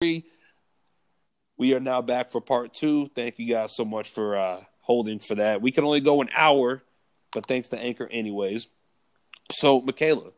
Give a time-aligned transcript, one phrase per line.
[0.00, 3.10] We are now back for part two.
[3.16, 5.60] Thank you guys so much for uh, holding for that.
[5.60, 6.84] We can only go an hour,
[7.32, 8.68] but thanks to Anchor, anyways.
[9.50, 10.30] So, Michaela,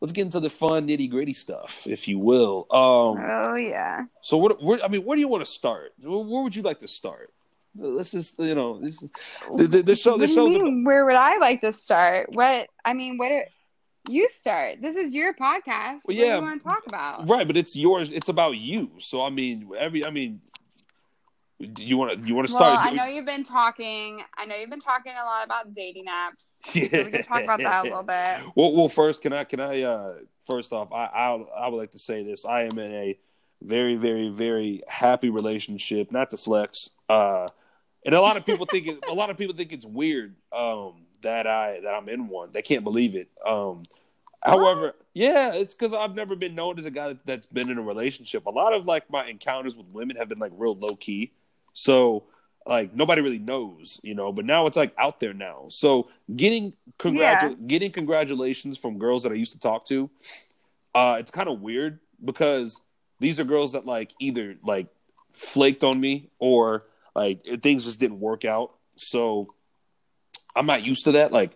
[0.00, 2.66] let's get into the fun, nitty gritty stuff, if you will.
[2.72, 4.06] Um, oh yeah.
[4.24, 4.60] So, what?
[4.60, 5.92] Where, I mean, where do you want to start?
[6.00, 7.32] Where, where would you like to start?
[7.76, 9.12] Let's just, you know, this is
[9.54, 10.18] the, the, the show.
[10.18, 12.32] The show's mean, about, where would I like to start?
[12.32, 13.52] What I mean, what it,
[14.08, 14.80] you start?
[14.80, 16.00] This is your podcast.
[16.04, 16.24] Well, what yeah.
[16.24, 17.28] do you want to talk about?
[17.28, 18.10] right, but it's yours.
[18.10, 18.90] It's about you.
[18.98, 20.40] So, I mean, every, I mean,
[21.72, 22.86] do you want to, you want to Well, start?
[22.86, 24.22] I know you've been talking.
[24.36, 26.42] I know you've been talking a lot about dating apps.
[26.64, 28.40] So we can talk about that a little bit.
[28.54, 30.14] Well, well, first, can I can I uh
[30.46, 32.44] first off, I I I would like to say this.
[32.44, 33.18] I am in a
[33.62, 36.12] very very very happy relationship.
[36.12, 37.48] Not to flex, uh,
[38.06, 41.06] and a lot of people think it, a lot of people think it's weird um
[41.22, 42.50] that I that I'm in one.
[42.52, 43.28] They can't believe it.
[43.46, 43.82] Um,
[44.42, 47.82] however, yeah, it's because I've never been known as a guy that's been in a
[47.82, 48.46] relationship.
[48.46, 51.32] A lot of like my encounters with women have been like real low key.
[51.72, 52.24] So
[52.66, 55.66] like nobody really knows, you know, but now it's like out there now.
[55.68, 57.16] So getting congratu-
[57.50, 57.54] Yeah.
[57.66, 60.10] getting congratulations from girls that I used to talk to,
[60.94, 62.80] uh, it's kind of weird because
[63.20, 64.86] these are girls that like either like
[65.32, 68.72] flaked on me or like things just didn't work out.
[68.96, 69.54] So
[70.58, 71.32] I'm not used to that.
[71.32, 71.52] Like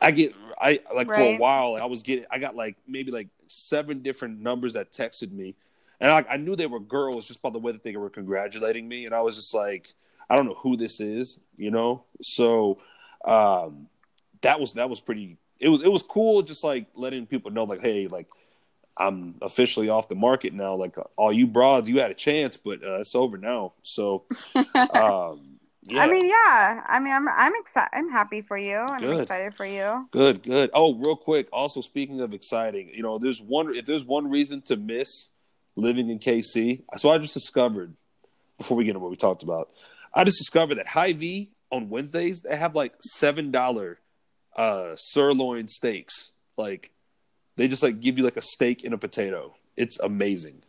[0.00, 3.28] I get I like for a while I was getting I got like maybe like
[3.46, 5.54] seven different numbers that texted me.
[6.00, 8.88] And I, I knew they were girls just by the way that they were congratulating
[8.88, 9.06] me.
[9.06, 9.92] And I was just like,
[10.28, 12.04] I don't know who this is, you know?
[12.22, 12.78] So
[13.24, 13.86] um
[14.42, 17.64] that was that was pretty it was it was cool just like letting people know
[17.64, 18.28] like, hey, like
[18.96, 20.74] I'm officially off the market now.
[20.74, 23.74] Like all you broads, you had a chance, but uh, it's over now.
[23.82, 24.24] So
[24.90, 25.59] um
[25.90, 26.02] yeah.
[26.02, 26.82] I mean, yeah.
[26.86, 27.90] I mean, I'm I'm excited.
[27.92, 28.76] I'm happy for you.
[28.76, 29.20] I'm Good.
[29.20, 30.08] excited for you.
[30.10, 30.70] Good, good.
[30.72, 31.48] Oh, real quick.
[31.52, 33.74] Also, speaking of exciting, you know, there's one.
[33.74, 35.28] If there's one reason to miss
[35.76, 37.94] living in KC, so I just discovered
[38.58, 39.70] before we get into what we talked about,
[40.14, 43.98] I just discovered that Hy-Vee on Wednesdays they have like seven dollar
[44.56, 46.32] uh, sirloin steaks.
[46.56, 46.90] Like
[47.56, 49.54] they just like give you like a steak and a potato.
[49.76, 50.62] It's amazing.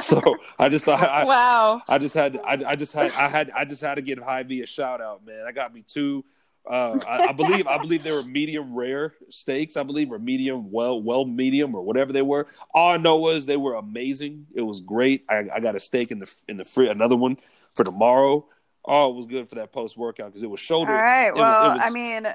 [0.00, 1.82] So I just I, I, wow.
[1.88, 4.62] I just had I, I just had I had I just had to give Hy-Vee
[4.62, 5.44] a shout out, man.
[5.46, 6.24] I got me two.
[6.70, 9.76] Uh, I, I believe I believe they were medium rare steaks.
[9.76, 12.46] I believe or medium well well medium or whatever they were.
[12.74, 14.46] All I know was they were amazing.
[14.54, 15.24] It was great.
[15.28, 17.38] I, I got a steak in the in the fridge, another one
[17.74, 18.46] for tomorrow.
[18.84, 20.92] Oh, it was good for that post workout because it was shoulder.
[20.92, 21.28] right.
[21.28, 22.26] it Well, it was- I mean,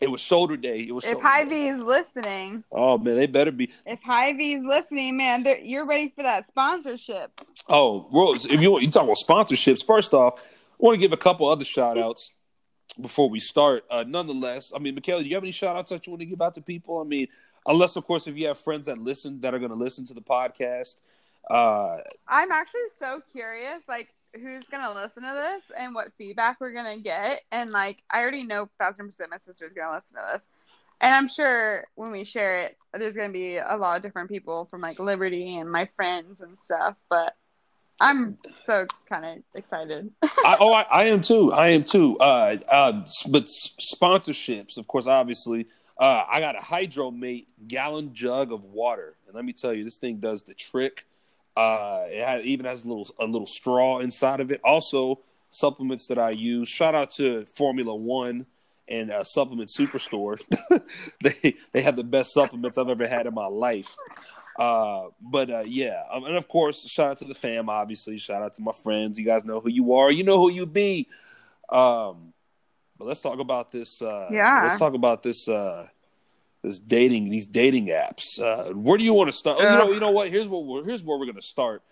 [0.00, 0.80] It was shoulder day.
[0.80, 1.44] It was if Hy.
[1.44, 3.70] V is listening, Oh man, they better be.
[3.84, 7.38] if Hy-Vee is listening, man, you're ready for that sponsorship.
[7.68, 10.42] Oh, well, if you you talk about sponsorships, first off, I
[10.78, 12.32] want to give a couple other shout outs
[13.00, 13.84] before we start.
[13.90, 16.26] Uh, nonetheless, I mean, Michaela, do you have any shout outs that you want to
[16.26, 16.98] give out to people?
[17.00, 17.28] I mean,
[17.66, 20.14] unless, of course, if you have friends that listen that are going to listen to
[20.14, 20.96] the podcast.
[21.50, 26.72] Uh, I'm actually so curious, like, who's gonna listen to this and what feedback we're
[26.72, 27.42] gonna get.
[27.50, 30.48] And like, I already know thousand percent my sister's gonna listen to this,
[31.00, 34.66] and I'm sure when we share it, there's gonna be a lot of different people
[34.66, 36.96] from like Liberty and my friends and stuff.
[37.08, 37.34] But
[38.00, 40.10] I'm so kind of excited.
[40.22, 41.52] I, oh, I, I am too.
[41.52, 42.18] I am too.
[42.18, 45.66] Uh, uh, but sponsorships, of course, obviously.
[45.98, 49.98] Uh, I got a Hydromate gallon jug of water, and let me tell you, this
[49.98, 51.04] thing does the trick.
[51.56, 54.60] Uh, it has, even has a little a little straw inside of it.
[54.64, 56.68] Also, supplements that I use.
[56.68, 58.46] Shout out to Formula One
[58.88, 60.40] and uh, Supplement Superstore.
[61.22, 63.94] they they have the best supplements I've ever had in my life.
[64.58, 67.68] Uh, but uh, yeah, um, and of course, shout out to the fam.
[67.68, 69.18] Obviously, shout out to my friends.
[69.18, 70.10] You guys know who you are.
[70.10, 71.08] You know who you be.
[71.68, 72.32] Um,
[72.98, 74.02] but let's talk about this.
[74.02, 74.62] Uh, Yeah.
[74.64, 75.48] Let's talk about this.
[76.62, 78.40] Uh, this dating, these dating apps.
[78.40, 79.58] Uh, where do you want to start?
[79.60, 80.30] Oh, you know, you know what?
[80.30, 81.82] Here's what we're, here's where we're gonna start.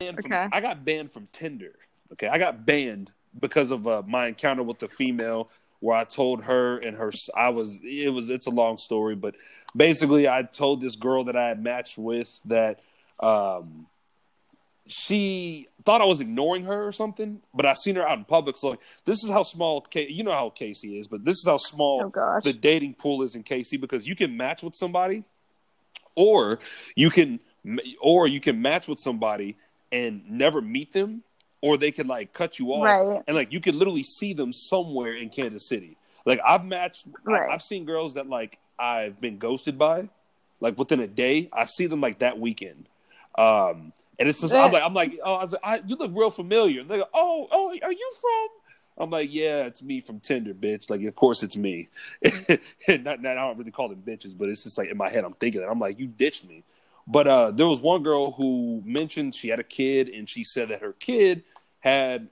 [0.00, 0.48] From- Okay.
[0.52, 1.74] I got banned from Tinder.
[2.12, 6.44] Okay, I got banned because of uh, my encounter with the female where I told
[6.44, 9.34] her and her I was it was it's a long story, but
[9.76, 12.80] basically I told this girl that I had matched with that
[13.20, 13.86] um
[14.86, 18.56] she thought I was ignoring her or something, but I seen her out in public.
[18.56, 21.44] So like, this is how small K, you know how KC is, but this is
[21.46, 25.24] how small Oh the dating pool is in KC because you can match with somebody,
[26.14, 26.58] or
[26.94, 27.40] you can,
[28.00, 29.56] or you can match with somebody
[29.92, 31.22] and never meet them,
[31.60, 33.22] or they could like cut you off, Right.
[33.26, 35.96] and like you could literally see them somewhere in Kansas City.
[36.24, 40.08] Like I've matched, I, I've seen girls that like I've been ghosted by,
[40.60, 41.48] like within a day.
[41.52, 42.88] I see them like that weekend.
[43.38, 46.12] Um, and it's just I'm like I'm like oh I was like, I, you look
[46.14, 46.80] real familiar.
[46.80, 48.48] And they go oh oh are you from?
[48.98, 50.90] I'm like yeah it's me from Tinder bitch.
[50.90, 51.88] Like of course it's me.
[52.24, 55.24] not, not I don't really call them bitches, but it's just like in my head
[55.24, 56.64] I'm thinking that I'm like you ditched me.
[57.06, 60.70] But uh, there was one girl who mentioned she had a kid, and she said
[60.70, 61.44] that her kid
[61.80, 62.28] had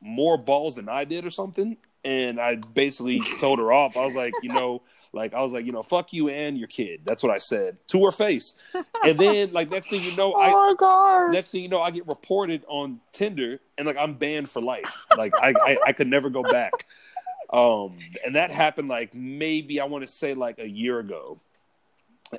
[0.00, 1.76] more balls than I did, or something.
[2.04, 3.96] And I basically told her off.
[3.96, 4.82] I was like, you know,
[5.12, 7.00] like I was like, you know, fuck you and your kid.
[7.04, 8.54] That's what I said to her face.
[9.04, 11.32] And then, like next thing you know, oh I my god.
[11.32, 14.96] next thing you know, I get reported on Tinder, and like I'm banned for life.
[15.16, 16.72] Like I, I, I could never go back.
[17.50, 21.38] Um, and that happened like maybe I want to say like a year ago.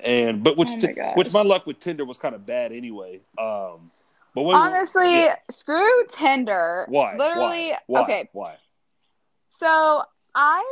[0.04, 1.16] And but which Oh my gosh.
[1.16, 3.20] which my luck with Tinder was kind of bad anyway.
[3.36, 3.90] Um,
[4.36, 5.34] but when, Honestly, yeah.
[5.50, 6.86] screw Tinder.
[6.88, 7.16] why?
[7.16, 7.78] Literally, Why?
[7.88, 8.02] Why?
[8.02, 8.28] okay.
[8.32, 8.56] Why?
[9.48, 10.64] So I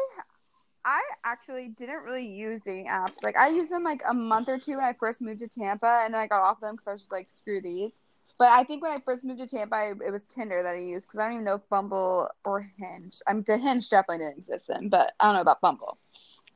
[0.84, 3.22] I actually didn't really use dating apps.
[3.22, 6.02] Like I used them like a month or two when I first moved to Tampa,
[6.04, 7.92] and then I got off them because I was just like, screw these.
[8.38, 10.78] But I think when I first moved to Tampa, I, it was Tinder that I
[10.78, 13.20] used because I don't even know if Bumble or Hinge.
[13.26, 15.98] I'm the Hinge definitely didn't exist then, but I don't know about Bumble.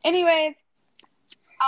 [0.04, 0.54] Anyways,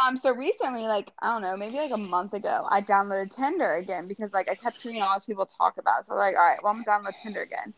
[0.06, 3.74] um, so recently, like I don't know, maybe like a month ago, I downloaded Tinder
[3.74, 6.06] again because like I kept hearing all these people talk about it.
[6.06, 7.74] So like, all right, well I'm gonna download Tinder again.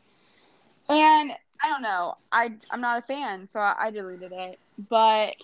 [0.89, 4.59] And I don't know, I I'm not a fan, so I, I deleted it.
[4.89, 5.35] But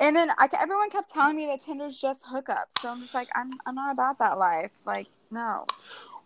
[0.00, 3.28] and then I, everyone kept telling me that Tinder's just hookups, so I'm just like,
[3.34, 4.72] I'm I'm not about that life.
[4.86, 5.66] Like no.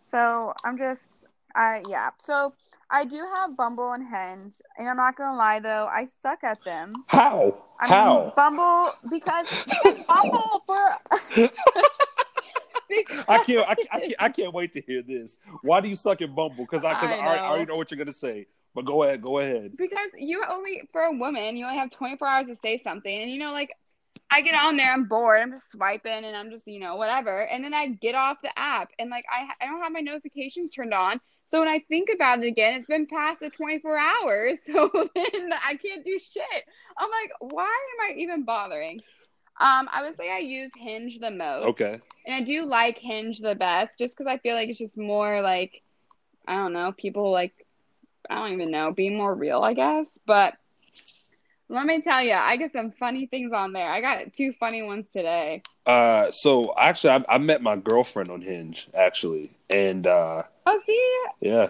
[0.03, 2.11] So I'm just I yeah.
[2.19, 2.55] So
[2.91, 6.63] I do have Bumble and Hinge, and I'm not gonna lie though, I suck at
[6.65, 6.93] them.
[7.09, 7.57] How?
[7.81, 8.21] I How?
[8.21, 10.99] mean, Bumble because because Bumble for
[12.89, 14.15] because, I can't, I, I can't.
[14.21, 15.39] I can't wait to hear this.
[15.63, 16.65] Why do you suck at Bumble?
[16.65, 18.47] Because I, because I, I already- I already know what you're gonna say.
[18.75, 19.77] But go ahead, go ahead.
[19.77, 23.31] because you only for a woman you only have 24 hours to say something, and
[23.31, 23.71] you know like.
[24.35, 27.43] I get on there, I'm bored, I'm just swiping, and I'm just, you know, whatever.
[27.43, 30.71] And then I get off the app, and like I, I don't have my notifications
[30.71, 31.21] turned on.
[31.45, 34.59] So when I think about it again, it's been past the 24 hours.
[34.65, 36.65] So then I can't do shit.
[36.97, 39.01] I'm like, why am I even bothering?
[39.61, 41.81] Um, I would say I use Hinge the most.
[41.81, 42.01] Okay.
[42.27, 45.43] And I do like Hinge the best just because I feel like it's just more
[45.43, 45.83] like,
[46.49, 47.62] I don't know, people like,
[48.31, 50.19] I don't even know, be more real, I guess.
[50.27, 50.55] But
[51.69, 53.91] let me tell you, I get some funny things on there.
[53.91, 55.63] I got two funny ones today.
[55.87, 61.49] Uh, so actually, I, I met my girlfriend on Hinge actually, and uh, Oh, see,
[61.49, 61.69] yeah,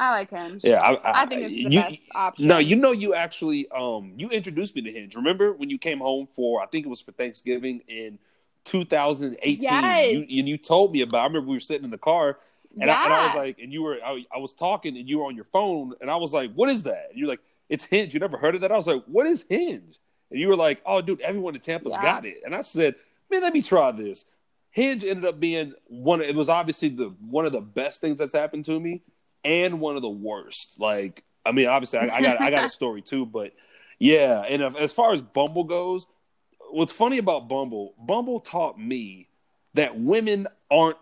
[0.00, 0.64] I like Hinge.
[0.64, 0.82] yeah.
[0.82, 2.48] I, I, I think it's the you, best option.
[2.48, 5.14] No, you know, you actually, um, you introduced me to Hinge.
[5.14, 6.62] Remember when you came home for?
[6.62, 8.18] I think it was for Thanksgiving in
[8.64, 9.62] 2018.
[9.62, 10.12] Yes.
[10.12, 11.18] You, and you told me about.
[11.20, 12.38] I remember we were sitting in the car,
[12.80, 12.94] and, yeah.
[12.94, 15.26] I, and I was like, and you were, I, I was talking, and you were
[15.26, 18.14] on your phone, and I was like, "What is that?" And you're like, "It's Hinge."
[18.14, 18.72] You never heard of that?
[18.72, 19.98] I was like, "What is Hinge?"
[20.30, 22.02] And you were like, "Oh, dude, everyone in Tampa's Yeah.
[22.02, 22.94] got it." And I said,
[23.30, 24.24] "Man, let me try this."
[24.70, 26.20] Hinge ended up being one.
[26.20, 29.02] It was obviously the one of the best things that's happened to me,
[29.44, 30.80] and one of the worst.
[30.80, 33.52] Like, I mean, obviously, I, I got I got a story too, but
[34.00, 34.40] yeah.
[34.40, 36.06] And if, as far as Bumble goes,
[36.70, 37.94] what's funny about Bumble?
[37.98, 39.28] Bumble taught me
[39.74, 40.96] that women aren't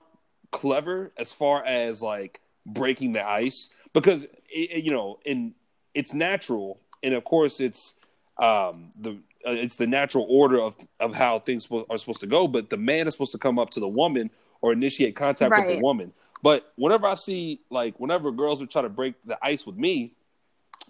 [0.52, 5.54] clever as far as like breaking the ice because it, you know, in
[5.94, 7.96] it's natural, and of course, it's
[8.38, 9.10] um the
[9.46, 12.46] uh, it's the natural order of of how things are supposed to go.
[12.46, 15.76] But the man is supposed to come up to the woman or initiate contact with
[15.76, 16.12] the woman.
[16.42, 20.14] But whenever I see like whenever girls would try to break the ice with me,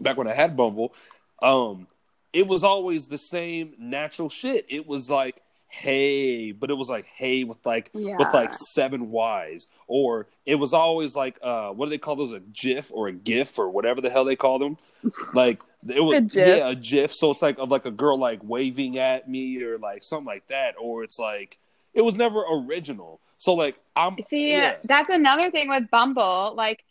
[0.00, 0.94] back when I had Bumble,
[1.42, 1.86] um,
[2.32, 4.66] it was always the same natural shit.
[4.68, 5.42] It was like,
[5.72, 9.68] hey, but it was like hey with like with like seven Y's.
[9.86, 12.32] Or it was always like uh what do they call those?
[12.32, 14.76] A GIF or a GIF or whatever the hell they call them.
[15.34, 16.58] Like it was A GIF.
[16.58, 17.14] yeah, a GIF.
[17.14, 20.46] So it's like of like a girl like waving at me or like something like
[20.48, 20.74] that.
[20.78, 21.58] Or it's like
[21.94, 23.20] it was never original.
[23.38, 24.76] So like I'm See, yeah.
[24.84, 26.54] that's another thing with Bumble.
[26.54, 26.84] Like,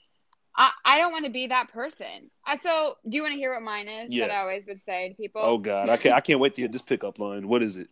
[0.55, 2.29] I, I don't want to be that person.
[2.45, 5.09] Uh, so, do you want to hear what mine is that I always would say
[5.09, 5.41] to people?
[5.43, 7.47] Oh god, I can't I can't wait to hear this pickup line.
[7.47, 7.89] What is it?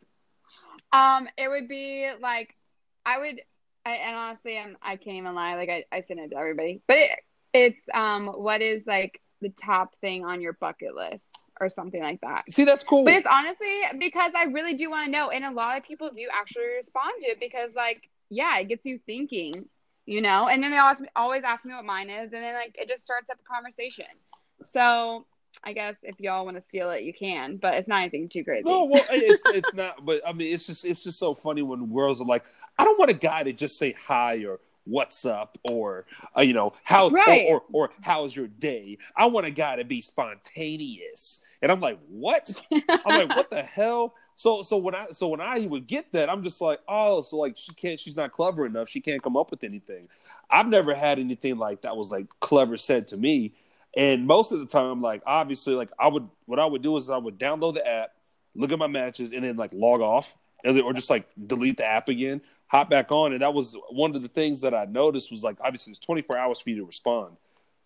[0.91, 2.55] Um, it would be like
[3.05, 3.41] I would,
[3.86, 5.55] I, and honestly, I'm, I can't even lie.
[5.55, 7.10] Like I, I send it to everybody, but it,
[7.53, 11.29] it's um, what is like the top thing on your bucket list
[11.60, 12.43] or something like that.
[12.51, 13.05] See, that's cool.
[13.05, 16.12] But it's honestly because I really do want to know, and a lot of people
[16.15, 19.65] do actually respond to it because, like, yeah, it gets you thinking,
[20.05, 20.48] you know.
[20.48, 23.03] And then they always always ask me what mine is, and then like it just
[23.03, 24.05] starts up a conversation.
[24.65, 25.25] So
[25.63, 28.44] I guess if y'all want to steal it, you can, but it's not anything too
[28.44, 28.63] crazy.
[28.68, 30.06] No, well, it's it's not.
[30.06, 32.46] But I mean, it's just it's just so funny when girls are like,
[32.78, 36.54] I don't want a guy to just say hi or what's up or uh, you
[36.54, 37.48] know how Right.
[37.51, 38.98] or, or or how's your day.
[39.16, 42.50] I want a guy to be spontaneous, and I'm like, what?
[42.72, 44.13] I'm like, what the hell?
[44.36, 47.38] So so when I so when I would get that, I'm just like, oh, so
[47.38, 48.88] like she can't, she's not clever enough.
[48.88, 50.08] She can't come up with anything.
[50.50, 53.54] I've never had anything like that was like clever said to me.
[53.96, 57.10] And most of the time, like obviously, like I would, what I would do is
[57.10, 58.12] I would download the app,
[58.55, 61.77] look at my matches, and then like log off, and then, or just like delete
[61.77, 62.41] the app again.
[62.67, 65.58] hop back on, and that was one of the things that I noticed was like
[65.62, 67.36] obviously it's 24 hours for you to respond.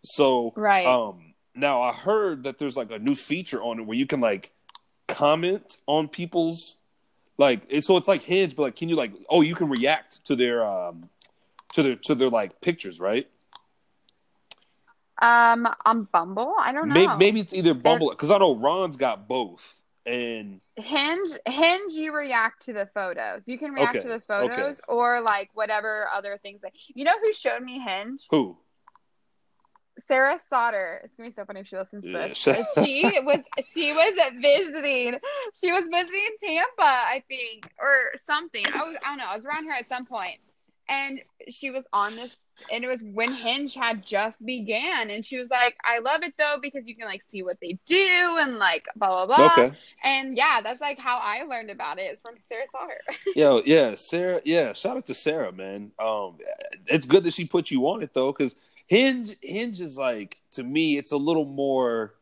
[0.04, 0.86] So Right.
[0.86, 4.20] Um, now I heard that there's like a new feature on it where you can
[4.20, 4.52] like
[5.08, 6.76] comment on people's
[7.38, 10.26] like it's so it's like Hinge, but like can you like oh you can react
[10.26, 11.10] to their um
[11.74, 13.28] to their to their like pictures, right?
[15.24, 16.94] Um, on Bumble, I don't know.
[16.94, 22.14] Maybe, maybe it's either Bumble because I know Ron's got both, and Hinge, Hinge, you
[22.14, 23.44] react to the photos.
[23.46, 26.62] You can react Okay, to the photos or like whatever other things.
[26.62, 28.28] Like, you know who showed me Hinge?
[28.30, 28.58] who?
[30.08, 31.02] Sarah Sauter.
[31.04, 32.38] It's gonna be so funny if she listens to this.
[32.38, 35.20] she was she was visiting.
[35.54, 38.66] She was visiting Tampa, I think, or something.
[38.66, 39.26] I was I don't know.
[39.28, 40.40] I was around here at some point,
[40.90, 42.36] and she was on this.
[42.72, 46.34] And it was when Hinge had just began, and she was like, "I love it
[46.38, 49.76] though because you can like see what they do and like blah blah blah." Okay,
[50.04, 52.04] And yeah, that's like how I learned about it.
[52.14, 53.02] Is from Sarah Sauter.
[53.36, 55.92] yo, yeah, Sarah, yeah, shout out to Sarah, man.
[56.00, 56.38] Um,
[56.88, 58.56] it's good that she put you on it though, because
[58.88, 62.14] Hinge, Hinge is like to me, it's a little more.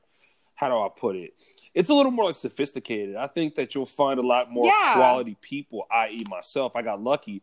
[0.55, 1.33] How do I put it?
[1.73, 3.15] It's a little more like sophisticated.
[3.15, 4.93] I think that you'll find a lot more Yeah.
[4.93, 5.87] quality people.
[5.91, 7.41] I.e., myself, I got lucky,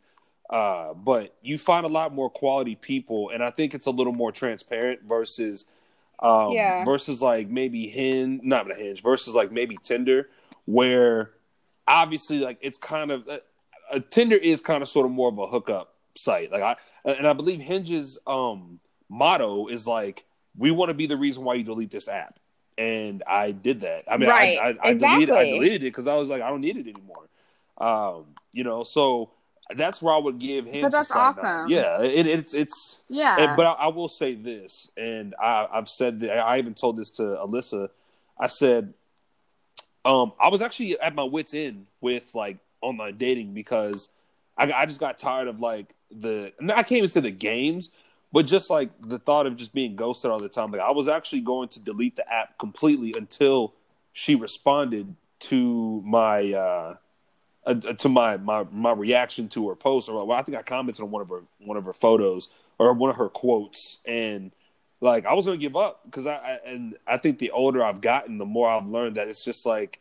[0.50, 4.12] uh, but you find a lot more quality people, and I think it's a little
[4.12, 5.66] more transparent versus,
[6.20, 6.84] um, Yeah.
[6.84, 10.28] versus like maybe Hinge, not Hinge, versus like maybe Tinder,
[10.64, 11.32] where
[11.86, 13.38] obviously like it's kind of uh,
[13.90, 16.50] uh, Tinder is kind of sort of more of a hookup site.
[16.50, 20.24] Like I and I believe Hinge's um motto is like
[20.56, 22.38] we want to be the reason why you delete this app.
[22.76, 24.04] And I did that.
[24.10, 26.48] I mean, Right, I, I, I deleted, I deleted it because I was like, I
[26.48, 27.28] don't need it anymore.
[27.78, 29.30] Um, you know, so
[29.76, 30.82] that's where I would give him.
[30.82, 31.68] But that's awesome.
[31.68, 33.36] Yeah, it, it's it's Yeah.
[33.38, 36.96] and, but I, I will say this, and I, I've said that I even told
[36.96, 37.90] this to Alyssa.
[38.40, 38.94] I said,
[40.04, 44.08] um, I was actually at my wits end with like online dating because
[44.56, 47.90] I, I just got tired of like the I can't even say the games,
[48.32, 50.72] but just like the thought of just being ghosted all the time.
[50.72, 53.74] Like I was actually going to delete the app completely until
[54.12, 56.96] she responded to my uh,
[57.66, 61.02] uh, to my, my my reaction to her post or well, I think I commented
[61.02, 62.48] on one of her one of her photos
[62.78, 64.52] or one of her quotes and
[65.00, 68.00] like I was gonna give up because I, I and I think the older I've
[68.00, 70.00] gotten, the more I've learned that it's just like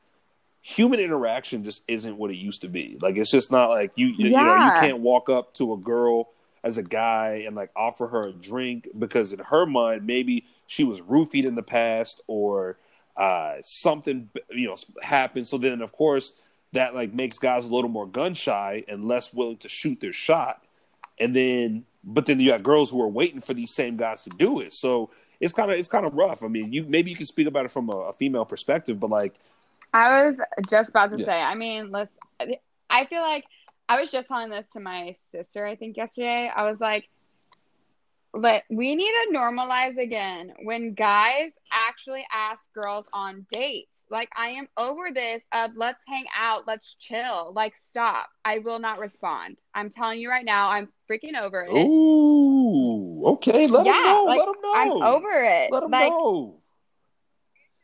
[0.61, 2.97] human interaction just isn't what it used to be.
[3.01, 5.77] Like it's just not like you you, you know you can't walk up to a
[5.77, 6.29] girl
[6.63, 10.83] as a guy and like offer her a drink because in her mind maybe she
[10.83, 12.77] was roofied in the past or
[13.15, 15.47] uh, something you know happened.
[15.47, 16.33] So then of course
[16.73, 20.13] that like makes guys a little more gun shy and less willing to shoot their
[20.13, 20.63] shot.
[21.19, 24.29] And then but then you got girls who are waiting for these same guys to
[24.29, 24.71] do it.
[24.73, 25.09] So
[25.39, 26.43] it's kind of it's kind of rough.
[26.43, 29.09] I mean, you maybe you can speak about it from a, a female perspective, but
[29.09, 29.33] like
[29.93, 31.25] I was just about to Yeah.
[31.25, 31.41] say.
[31.41, 32.11] I mean, let's.
[32.89, 33.45] I feel like
[33.89, 35.65] I was just telling this to my sister.
[35.65, 36.51] I think yesterday.
[36.53, 37.09] I was like,
[38.33, 43.96] "But we need to normalize again when guys actually ask girls on dates.
[44.09, 47.51] Like, I am over this of let's hang out, let's chill.
[47.55, 48.29] Like, stop.
[48.45, 49.57] I will not respond.
[49.73, 50.69] I'm telling you right now.
[50.69, 51.71] I'm freaking over it.
[51.73, 54.25] Ooh, okay, let Yeah, know.
[54.25, 54.73] like, let them know.
[54.73, 55.71] I'm over it.
[55.71, 56.61] Let them like, know.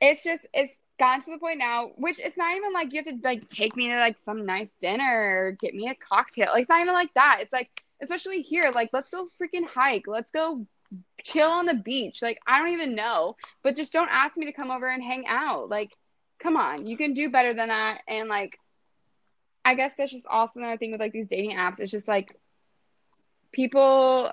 [0.02, 3.06] it's just it's gotten to the point now which it's not even like you have
[3.06, 5.04] to like take me to like some nice dinner
[5.48, 7.70] or get me a cocktail like it's not even like that it's like
[8.02, 10.66] especially here like let's go freaking hike let's go
[11.24, 14.54] chill on the beach like i don't even know but just don't ask me to
[14.54, 15.92] come over and hang out like
[16.44, 18.60] come on you can do better than that and like
[19.66, 22.38] i guess that's just also another thing with like these dating apps it's just like
[23.52, 24.32] people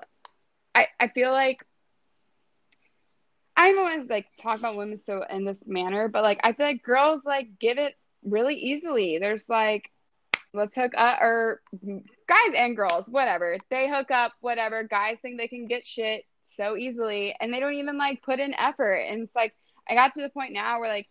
[0.75, 1.65] i i feel like
[3.61, 6.53] I don't want to like talk about women so in this manner, but like I
[6.53, 9.19] feel like girls like give it really easily.
[9.19, 9.91] There's like
[10.53, 11.61] let's hook up or
[12.27, 13.57] guys and girls, whatever.
[13.69, 14.83] They hook up, whatever.
[14.83, 18.55] Guys think they can get shit so easily and they don't even like put in
[18.55, 18.95] effort.
[18.95, 19.53] And it's like
[19.87, 21.07] I got to the point now where like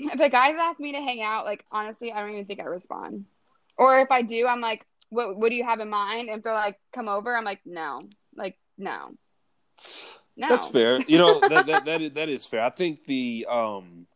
[0.00, 2.64] if a guy's asked me to hang out, like honestly, I don't even think I
[2.64, 3.26] respond.
[3.76, 6.28] Or if I do, I'm like, what what do you have in mind?
[6.28, 8.02] If they're like, come over, I'm like, no.
[8.34, 9.10] Like, no.
[10.36, 10.48] No.
[10.48, 10.98] That's fair.
[11.00, 12.62] You know that, that that is, that is fair.
[12.62, 14.06] I think the um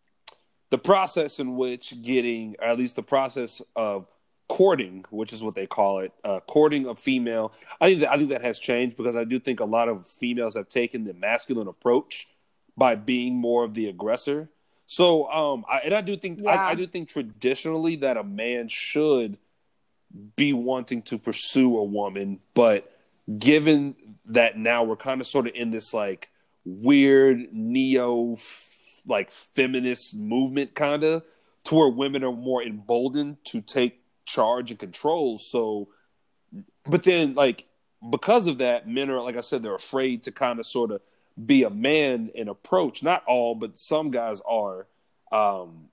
[0.70, 4.06] the process in which getting, or at least the process of
[4.48, 7.52] courting, which is what they call it, uh, courting a female.
[7.80, 10.06] I think that I think that has changed because I do think a lot of
[10.06, 12.28] females have taken the masculine approach
[12.76, 14.48] by being more of the aggressor.
[14.94, 16.50] So, um, I, and I do think Yeah.
[16.50, 19.38] I, I do think traditionally that a man should
[20.36, 22.90] be wanting to pursue a woman, but
[23.38, 23.96] given
[24.26, 26.28] that now we're kind of sort of in this like
[26.64, 28.36] weird neo
[29.06, 31.22] like feminist movement kind of
[31.64, 35.88] to where women are more emboldened to take charge and control so
[36.86, 37.66] but then like
[38.10, 41.00] because of that, men are like I said, they're afraid to kind of sort of
[41.42, 43.02] be a man and approach.
[43.02, 44.86] Not all, but some guys are,
[45.32, 45.88] um,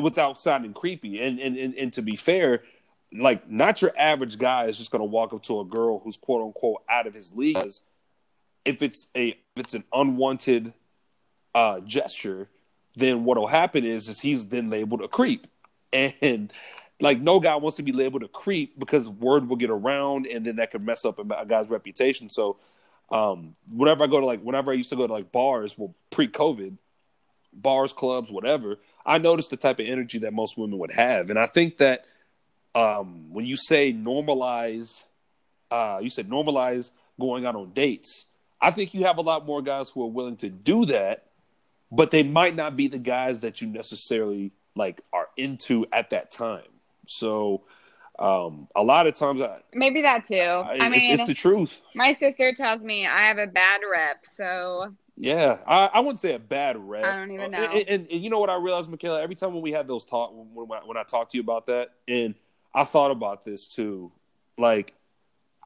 [0.00, 1.22] without sounding creepy.
[1.22, 2.62] And and and, and to be fair,
[3.12, 6.42] like not your average guy is just to walk up to a girl who's quote
[6.42, 7.58] unquote out of his league.
[8.64, 10.72] If it's a if it's an unwanted
[11.54, 12.48] uh, gesture,
[12.96, 15.46] then what'll happen is is he's then labeled a creep,
[15.92, 16.52] and
[17.00, 20.44] like no guy wants to be labeled a creep because word will get around, and
[20.44, 22.30] then that could mess up a guy's reputation.
[22.30, 22.56] So,
[23.10, 25.94] um, whenever I go to like whenever I used to go to like bars, well,
[26.10, 26.76] pre-COVID,
[27.52, 31.38] bars, clubs, whatever, I noticed the type of energy that most women would have, and
[31.38, 32.04] I think that
[32.74, 35.04] um, when you say normalize,
[35.70, 38.26] uh, you said normalize going out on dates.
[38.60, 41.26] I think you have a lot more guys who are willing to do that,
[41.90, 46.30] but they might not be the guys that you necessarily like are into at that
[46.30, 46.68] time.
[47.06, 47.62] So
[48.18, 50.36] um, a lot of times, I, maybe that too.
[50.36, 51.82] I, I mean, it's, it's, the truth.
[51.94, 56.34] My sister tells me I have a bad rep, so yeah, I, I wouldn't say
[56.34, 57.04] a bad rep.
[57.04, 57.64] I don't even know.
[57.64, 59.22] And, and, and, you know what I realized, Michaela?
[59.22, 61.90] Every time when we had those talk, when, when I talk to you about that,
[62.06, 62.34] and
[62.74, 64.12] I thought about this too.
[64.58, 64.94] Like,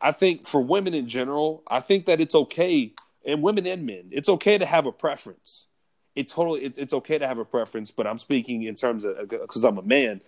[0.00, 4.08] I think for women in general, I think that it's okay, and women and men,
[4.12, 5.66] it's okay to have a preference.
[6.14, 9.28] It totally, it's, it's okay to have a preference, but I'm speaking in terms of
[9.28, 10.22] because I'm a man.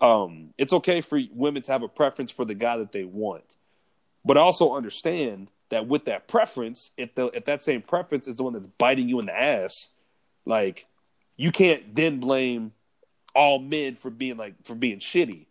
[0.00, 3.56] Um, it's okay for women to have a preference for the guy that they want,
[4.24, 8.42] but also understand that with that preference, if the if that same preference is the
[8.42, 9.90] one that's biting you in the ass,
[10.44, 10.86] like
[11.36, 12.72] you can't then blame
[13.34, 15.46] all men for being like for being shitty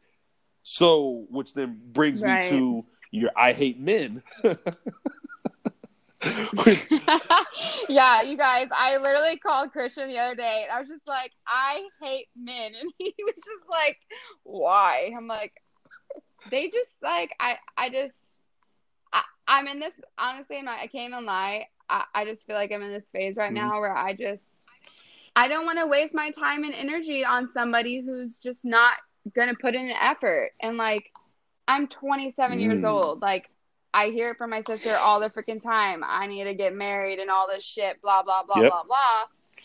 [0.67, 2.43] so, which then brings right.
[2.43, 4.23] me to your I hate men.
[7.89, 11.31] yeah, you guys, I literally called Christian the other day and I was just like,
[11.47, 12.73] I hate men.
[12.81, 13.97] And he was just like,
[14.43, 15.11] why?
[15.15, 15.61] I'm like,
[16.51, 18.39] they just like, I, I just,
[19.13, 21.67] I, I'm in this, honestly, I'm not, I can't even lie.
[21.89, 23.67] I, I just feel like I'm in this phase right mm-hmm.
[23.67, 24.65] now where I just,
[25.35, 28.93] I don't want to waste my time and energy on somebody who's just not
[29.33, 31.11] gonna put in an effort and like
[31.67, 32.61] i'm 27 mm.
[32.61, 33.49] years old like
[33.95, 37.19] i hear it from my sister all the freaking time i need to get married
[37.19, 38.71] and all this shit blah blah blah yep.
[38.71, 39.23] blah blah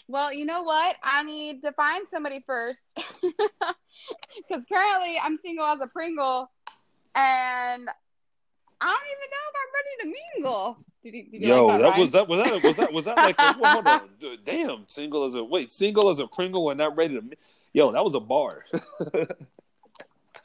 [0.09, 5.81] well you know what i need to find somebody first because currently i'm single as
[5.81, 6.51] a pringle
[7.15, 7.89] and
[8.81, 10.79] I don't even know if I'm ready to mingle.
[11.03, 13.05] Did you, did you Yo, like that, that was that was that was that was
[13.07, 14.09] that like a, hold on,
[14.45, 17.25] damn, single as a wait, single as a Pringle and not ready to.
[17.73, 18.65] Yo, that was a bar.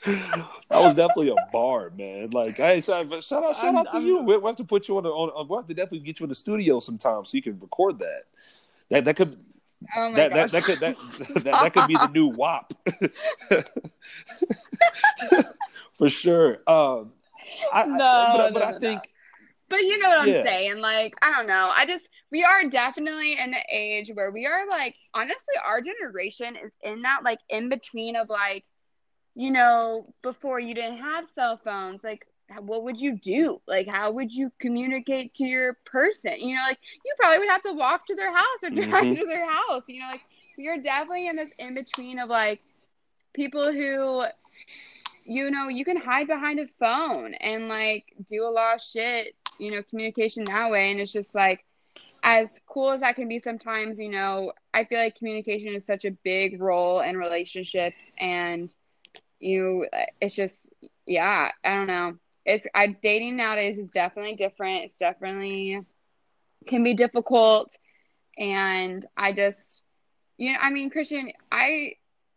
[0.05, 2.29] that was definitely a bar, man.
[2.31, 4.19] Like, hey, shout, shout out, shout I'm, out to I'm, you.
[4.19, 5.47] We we'll have to put you on, the, on.
[5.47, 8.23] We'll have to definitely get you in the studio sometime so you can record that.
[8.89, 9.39] That that could.
[9.95, 10.95] Oh that, that, that could that,
[11.35, 12.73] that, that could be the new WAP
[15.97, 16.59] for sure.
[16.65, 17.11] Um,
[17.71, 19.01] I, no, I, but, no, but no, I think
[19.69, 20.79] but you know what I'm saying?
[20.79, 21.71] Like, I don't know.
[21.75, 26.55] I just, we are definitely in the age where we are like, honestly, our generation
[26.55, 28.63] is in that like in between of like,
[29.35, 32.27] you know, before you didn't have cell phones, like,
[32.59, 33.59] what would you do?
[33.67, 36.39] Like, how would you communicate to your person?
[36.39, 39.15] You know, like, you probably would have to walk to their house or drive mm-hmm.
[39.15, 39.83] to their house.
[39.87, 40.21] You know, like,
[40.57, 42.61] you're definitely in this in between of like
[43.33, 44.23] people who
[45.25, 49.35] you know, you can hide behind a phone and like do a lot of shit,
[49.59, 50.91] you know, communication that way.
[50.91, 51.65] And it's just like,
[52.23, 56.05] as cool as that can be sometimes, you know, I feel like communication is such
[56.05, 58.11] a big role in relationships.
[58.19, 58.73] And
[59.39, 59.87] you,
[60.21, 60.73] it's just,
[61.05, 62.17] yeah, I don't know.
[62.45, 64.85] It's, I, dating nowadays is definitely different.
[64.85, 65.81] It's definitely
[66.67, 67.75] can be difficult.
[68.37, 69.83] And I just,
[70.37, 71.93] you know, I mean, Christian, I,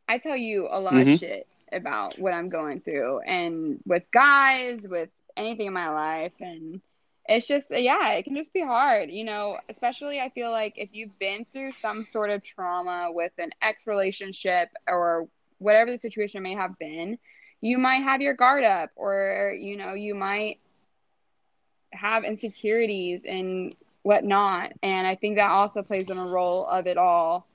[0.09, 1.13] I tell you a lot mm-hmm.
[1.13, 6.33] of shit about what I'm going through and with guys, with anything in my life.
[6.41, 6.81] And
[7.29, 10.91] it's just, yeah, it can just be hard, you know, especially I feel like if
[10.93, 16.43] you've been through some sort of trauma with an ex relationship or whatever the situation
[16.43, 17.19] may have been,
[17.61, 20.59] you might have your guard up or, you know, you might
[21.93, 24.73] have insecurities and whatnot.
[24.83, 27.47] And I think that also plays in a role of it all.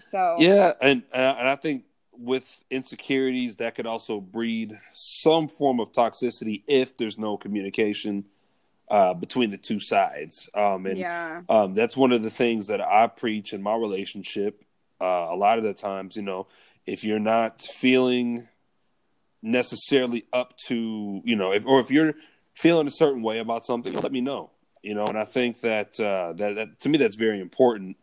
[0.00, 0.72] So, yeah.
[0.80, 6.62] And, uh, and I think with insecurities that could also breed some form of toxicity
[6.66, 8.24] if there's no communication
[8.90, 10.48] uh, between the two sides.
[10.54, 11.42] Um, and yeah.
[11.48, 14.62] um, that's one of the things that I preach in my relationship.
[15.00, 16.46] Uh, a lot of the times, you know,
[16.86, 18.48] if you're not feeling
[19.42, 22.14] necessarily up to, you know, if or if you're
[22.54, 24.50] feeling a certain way about something, let me know.
[24.82, 27.96] You know, and I think that uh, that, that to me that's very important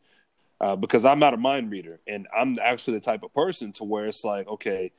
[0.60, 3.84] uh, because I'm not a mind reader, and I'm actually the type of person to
[3.84, 4.92] where it's like, okay,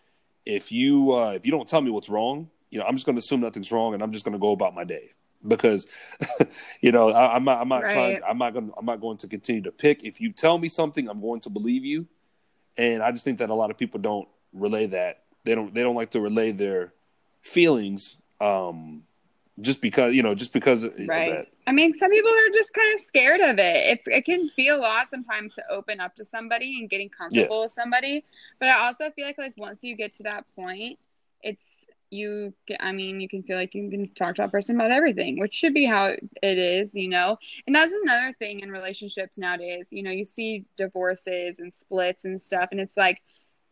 [0.46, 3.16] if you uh, if you don't tell me what's wrong, you know, I'm just going
[3.16, 5.10] to assume nothing's wrong and I'm just going to go about my day
[5.46, 5.86] because,
[6.80, 7.92] you know, I, am not, I'm not Right.
[7.92, 10.02] trying, I'm not going, I'm not going to continue to pick.
[10.04, 12.06] If you tell me something, I'm going to believe you,
[12.76, 15.24] and I just think that a lot of people don't relay that.
[15.44, 16.92] They don't, they don't like to relay their
[17.42, 19.02] feelings, um,
[19.60, 21.30] just because, you know, just because of Right.
[21.30, 21.46] that.
[21.66, 23.86] I mean, some people are just kind of scared of it.
[23.86, 27.62] It's it can feel a lot sometimes to open up to somebody and getting comfortable
[27.62, 28.24] with somebody.
[28.58, 30.98] But I also feel like like once you get to that point,
[31.42, 32.52] it's you.
[32.80, 35.54] I mean, you can feel like you can talk to that person about everything, which
[35.54, 37.38] should be how it is, you know.
[37.66, 39.88] And that's another thing in relationships nowadays.
[39.90, 43.20] You know, you see divorces and splits and stuff, and it's like.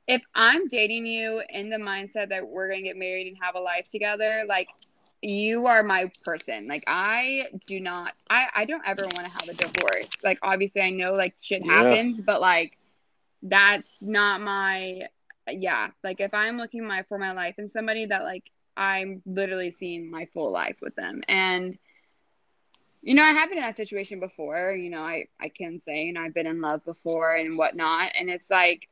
[0.08, 3.54] If I'm dating you in the mindset that we're going to get married and have
[3.54, 4.66] a life together, like
[5.22, 6.66] you are my person.
[6.66, 10.10] Like I do not I I don't ever want to have a divorce.
[10.24, 11.74] Like obviously I know like shit Yeah.
[11.74, 12.76] happens, but like
[13.42, 15.02] that's not my
[15.48, 15.88] Uh, yeah.
[16.02, 18.44] Like if I'm looking my for my life and somebody that like
[18.76, 21.78] I'm literally seeing my full life with them and
[23.02, 24.72] you know, I have been in that situation before.
[24.72, 28.12] You know, I I can say, you know, I've been in love before and whatnot,
[28.18, 28.88] and it's like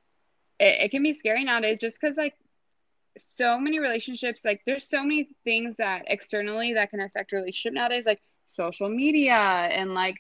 [0.59, 2.35] it, it can be scary nowadays just because like
[3.19, 8.07] so many relationships like there's so many things that externally that can affect relationship nowadays
[8.07, 10.17] like social media and like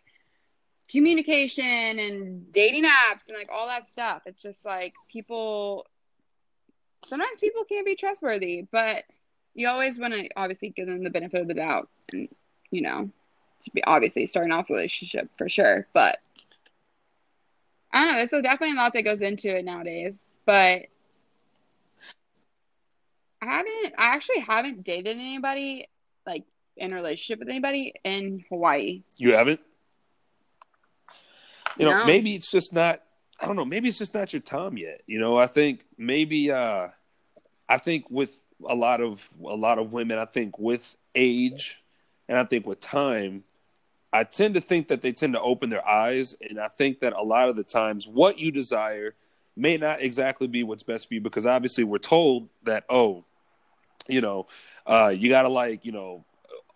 [0.90, 5.86] communication and dating apps and like all that stuff it's just like people
[7.06, 9.04] sometimes people can't be trustworthy but
[9.54, 12.28] you always want to obviously give them the benefit of the doubt and
[12.70, 13.10] you know
[13.60, 16.18] to be obviously starting off a relationship for sure but
[17.92, 20.82] i don't know there's definitely a lot that goes into it nowadays but
[23.40, 25.88] I haven't I actually haven't dated anybody
[26.26, 26.44] like
[26.76, 29.02] in a relationship with anybody in Hawaii.
[29.16, 29.60] You haven't?
[31.76, 32.06] You know, No.
[32.06, 33.00] maybe it's just not
[33.40, 35.02] I don't know, maybe it's just not your time yet.
[35.06, 36.88] You know, I think maybe uh
[37.68, 41.80] I think with a lot of a lot of women, I think with age
[42.28, 43.44] and I think with time,
[44.12, 47.12] I tend to think that they tend to open their eyes and I think that
[47.12, 49.14] a lot of the times what you desire
[49.56, 53.24] may not exactly be what's best for you because obviously we're told that oh,
[54.08, 54.46] you know,
[54.86, 56.24] uh you got to like, you know,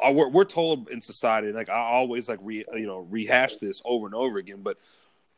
[0.05, 3.81] uh, we're, we're told in society like i always like re, you know rehash this
[3.85, 4.77] over and over again but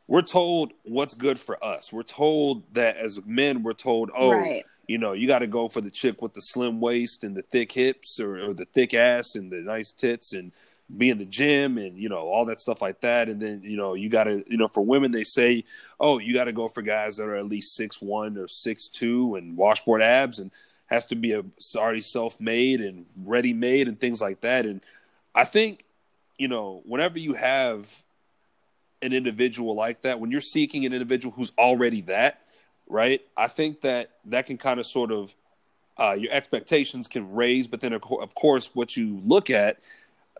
[0.07, 1.91] we're told what's good for us.
[1.91, 4.63] We're told that as men we're told oh Right.
[4.87, 7.41] you know you got to go for the chick with the slim waist and the
[7.41, 10.51] thick hips or, or the thick ass and the nice tits and
[10.97, 13.27] be in the gym and you know all that stuff like that.
[13.29, 15.63] And then you know you got to you know for women they say
[15.99, 18.87] oh you got to go for guys that are at least six one or six
[18.87, 20.51] two and washboard abs and
[20.87, 21.43] has to be a
[21.75, 24.67] already self-made and ready-made and things like that.
[24.67, 24.81] And
[25.33, 25.83] i think
[26.37, 27.91] you know whenever you have
[29.05, 32.41] an individual like that when you're seeking an individual who's already that
[32.87, 35.33] right i think that that can kind of sort of
[35.97, 39.77] uh, your expectations can raise but then of, co- of course what you look at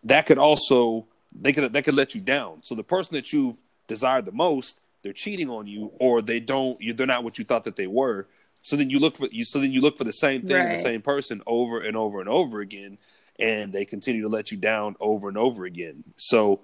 [0.04, 1.06] that could also
[1.40, 2.58] they could that could let you down.
[2.62, 3.56] So the person that you've
[3.88, 7.44] desired the most they're cheating on you or they don't you, they're not what you
[7.44, 8.26] thought that they were.
[8.62, 10.64] So then you look for you so then you look for the same thing in
[10.64, 10.70] Right.
[10.70, 12.98] the same person over and over and over again
[13.38, 16.04] and they continue to let you down over and over again.
[16.16, 16.60] So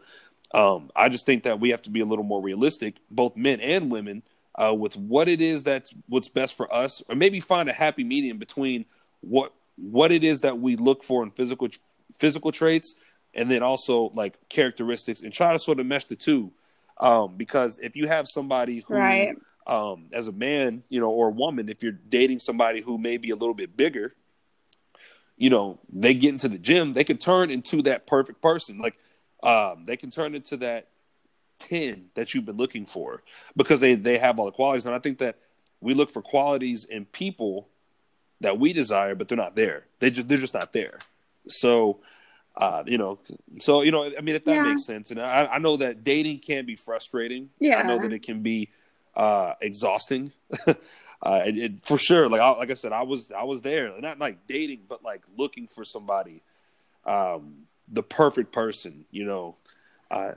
[0.55, 3.61] um, I just think that we have to be a little more realistic, both men
[3.61, 4.23] and women,
[4.55, 8.05] uh, with what it is that's what's best for us, or maybe find a happy
[8.05, 8.85] medium between
[9.21, 11.69] what what it is that we look for in physical
[12.19, 12.95] physical traits,
[13.35, 16.53] and then also like characteristics, and try to sort of mesh the two.
[16.99, 19.35] Um, because if you have somebody who, Right.
[19.67, 23.17] um, as a man, you know, or a woman, if you're dating somebody who may
[23.17, 24.15] be a little bit bigger,
[25.37, 28.79] you know, they get into the gym, they can turn into that perfect person.
[28.79, 28.95] Like,
[29.43, 30.89] um, they can turn into that
[31.61, 33.23] 10 that you've been looking for
[33.57, 34.87] because they, they have all the qualities.
[34.87, 35.37] And I think that
[35.81, 37.69] we look for qualities in people
[38.41, 39.85] that we desire, but they're not there.
[40.01, 40.99] They just, they're just not there.
[41.49, 42.01] So,
[42.57, 43.19] uh, you know,
[43.61, 44.63] so, you know, I mean, if that Yeah.
[44.63, 45.11] makes sense.
[45.11, 47.51] And I, I know that dating can be frustrating.
[47.59, 47.79] Yeah.
[47.79, 48.69] I know that it can be,
[49.17, 50.33] uh, exhausting.
[50.67, 50.75] uh,
[51.47, 52.29] it, it, for sure.
[52.29, 55.23] Like, I, like I said, I was, I was there, not like dating, but like
[55.37, 56.43] looking for somebody,
[57.07, 59.57] um, the perfect person, you know,
[60.11, 60.33] uh,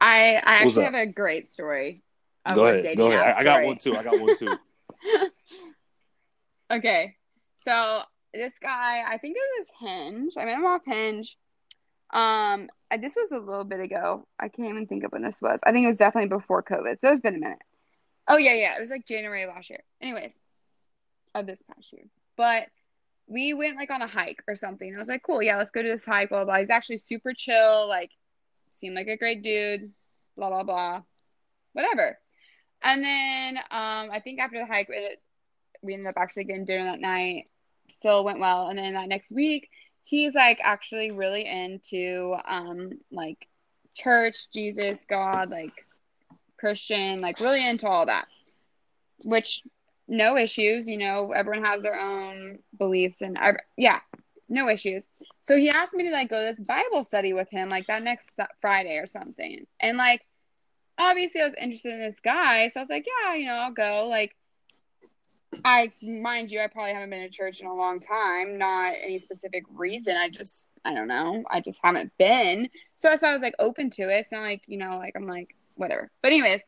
[0.00, 2.02] I I actually have a great story.
[2.46, 3.34] of go ahead, go ahead.
[3.34, 3.94] I, I got one too.
[3.94, 4.56] I got one too.
[6.70, 7.16] Okay.
[7.58, 10.34] So this guy, I think it was Hinge.
[10.38, 11.36] I met him off Hinge.
[12.12, 14.26] Um, uh, this was a little bit ago.
[14.38, 15.60] I can't even think of when this was.
[15.64, 17.00] I think it was definitely before COVID.
[17.00, 17.62] So it's been a minute.
[18.28, 18.76] Oh yeah, yeah.
[18.76, 19.82] It was like January last year.
[20.00, 20.38] Anyways,
[21.34, 22.04] of this past year.
[22.36, 22.68] But
[23.30, 24.92] we went like on a hike or something.
[24.92, 26.52] I was like, cool, yeah, let's go to this hike, blah blah.
[26.54, 26.60] blah.
[26.60, 28.10] He's actually super chill, like
[28.72, 29.92] seemed like a great dude,
[30.36, 31.02] blah blah blah.
[31.72, 32.18] Whatever.
[32.82, 35.22] And then um I think after the hike it,
[35.80, 37.44] we ended up actually getting dinner that night.
[37.88, 38.68] still went well.
[38.68, 39.70] And then that next week,
[40.02, 43.46] he's like actually really into um like
[43.94, 45.86] church, Jesus, God, like
[46.58, 48.26] Christian, like really into all that.
[49.22, 49.62] Which
[50.10, 54.00] no issues, you know, everyone has their own beliefs and I, yeah,
[54.48, 55.08] no issues.
[55.42, 58.02] So he asked me to like go to this Bible study with him like that
[58.02, 58.28] next
[58.60, 59.64] Friday or something.
[59.78, 60.22] And like
[60.98, 63.72] obviously I was interested in this guy, so I was like, yeah, you know, I'll
[63.72, 64.06] go.
[64.08, 64.34] Like
[65.64, 68.58] I mind you, I probably haven't been to church in a long time.
[68.58, 70.16] Not any specific reason.
[70.16, 71.44] I just I don't know.
[71.48, 72.68] I just haven't been.
[72.96, 74.20] So that's why I was like open to it.
[74.20, 76.10] It's not like, you know, like I'm like, whatever.
[76.20, 76.62] But anyways,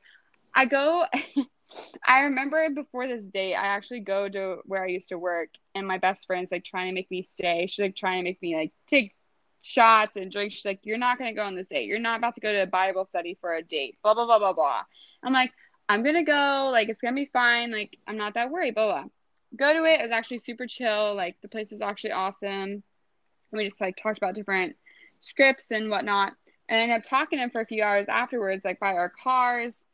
[0.55, 1.07] I go
[2.07, 5.87] I remember before this date, I actually go to where I used to work and
[5.87, 7.67] my best friend's like trying to make me stay.
[7.67, 9.15] She's like trying to make me like take
[9.63, 10.53] shots and drink.
[10.53, 11.87] She's like, You're not gonna go on this date.
[11.87, 13.99] You're not about to go to a Bible study for a date.
[14.03, 14.83] Blah blah blah blah blah.
[15.23, 15.53] I'm like,
[15.89, 19.05] I'm gonna go, like it's gonna be fine, like I'm not that worried, blah blah.
[19.57, 22.49] Go to it, it was actually super chill, like the place was actually awesome.
[22.51, 22.83] And
[23.53, 24.77] We just like talked about different
[25.21, 26.35] scripts and whatnot.
[26.69, 29.11] And I ended up talking to him for a few hours afterwards, like by our
[29.11, 29.85] cars.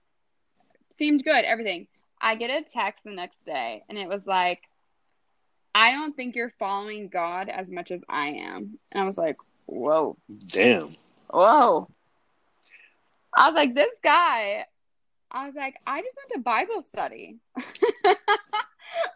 [0.99, 1.87] Seemed good, everything.
[2.21, 4.63] I get a text the next day and it was like,
[5.75, 8.79] I don't think you're following God as much as I am.
[8.91, 10.17] And I was like, whoa.
[10.49, 10.93] Damn.
[11.31, 11.89] Whoa.
[13.37, 14.65] I was like, this guy
[15.31, 17.37] I was like, I just went to Bible study.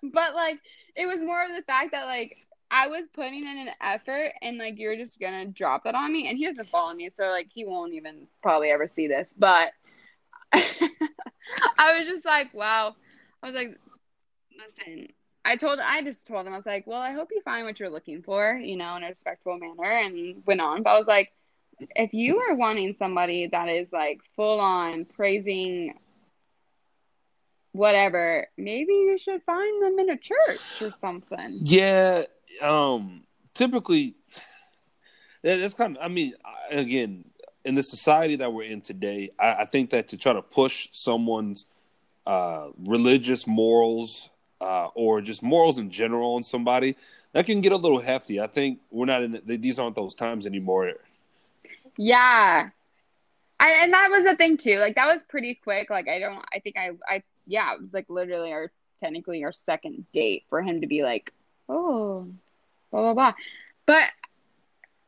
[0.03, 0.59] but like
[0.95, 2.37] it was more of the fact that like
[2.71, 6.29] I was putting in an effort and like you're just gonna drop that on me
[6.29, 9.35] and he doesn't follow me, so like he won't even probably ever see this.
[9.37, 9.73] But
[11.79, 12.95] I was just like, wow.
[13.43, 13.79] I was like,
[14.57, 15.09] listen,
[15.45, 17.81] I told I just told him I was like, well, I hope you find what
[17.81, 20.83] you're looking for, you know, in a respectful manner and went on.
[20.83, 21.33] But I was like,
[21.97, 25.95] if you are wanting somebody that is like full on praising
[27.73, 31.61] whatever, maybe you should find them in a church or something.
[31.65, 32.25] Yeah,
[32.61, 33.25] um
[33.55, 34.15] typically
[35.43, 36.35] that's kind of I mean
[36.71, 37.25] again
[37.65, 40.89] in the society that we're in today, I, I think that to try to push
[40.93, 41.67] someone's
[42.27, 46.97] uh, religious morals uh, or just morals in general on somebody
[47.33, 48.41] that can get a little hefty.
[48.41, 50.93] I think we're not in the, these aren't those times anymore.
[51.97, 52.71] Yeah,
[53.59, 54.79] I, and that was the thing too.
[54.79, 55.91] Like that was pretty quick.
[55.91, 56.45] Like I don't.
[56.53, 56.91] I think I.
[57.09, 57.75] I yeah.
[57.75, 58.71] It was like literally our
[59.01, 61.33] technically our second date for him to be like,
[61.69, 62.29] oh,
[62.91, 63.33] blah blah blah.
[63.87, 64.05] But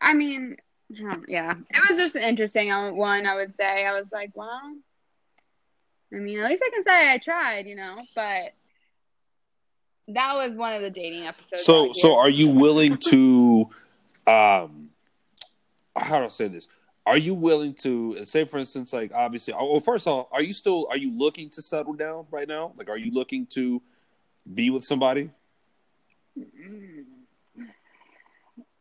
[0.00, 0.56] I mean,
[0.88, 2.68] yeah, it was just an interesting.
[2.68, 4.60] One, I would say, I was like, well,
[6.12, 8.02] I mean, at least I can say I tried, you know.
[8.14, 8.52] But
[10.08, 11.64] that was one of the dating episodes.
[11.64, 13.68] So, so are you willing to,
[14.26, 14.90] um,
[15.96, 16.68] how do I say this?
[17.06, 20.42] Are you willing to say, for instance, like obviously, oh, well, first of all, are
[20.42, 22.72] you still are you looking to settle down right now?
[22.78, 23.82] Like, are you looking to
[24.52, 25.30] be with somebody?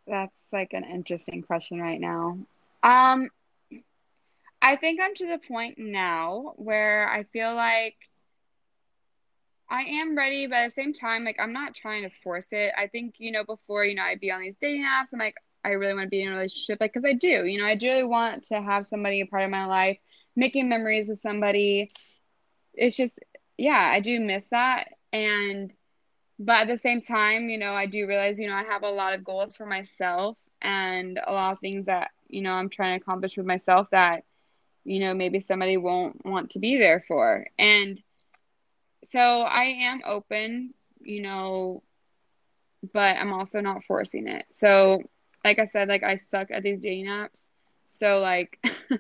[0.07, 2.37] That's like an interesting question right now.
[2.83, 3.29] Um,
[4.61, 7.95] I think I'm to the point now where I feel like
[9.69, 12.71] I am ready, but at the same time, like I'm not trying to force it.
[12.77, 15.07] I think you know before you know I'd be on these dating apps.
[15.13, 15.35] I'm like
[15.65, 17.45] I really want to be in a relationship, like because I do.
[17.45, 19.97] You know, I do really want to have somebody a part of my life,
[20.35, 21.89] making memories with somebody.
[22.73, 23.19] It's just
[23.57, 25.71] yeah, I do miss that, and
[26.39, 28.89] but at the same time, you know, I do realize, you know, I have a
[28.89, 32.97] lot of goals for myself and a lot of things that, you know, I'm trying
[32.97, 34.23] to accomplish with myself that,
[34.83, 37.45] you know, maybe somebody won't want to be there for.
[37.57, 38.01] And
[39.03, 41.83] so I am open, you know,
[42.93, 44.45] but I'm also not forcing it.
[44.51, 45.03] So,
[45.45, 47.51] like I said, like I suck at these dating apps.
[47.87, 48.57] So, like,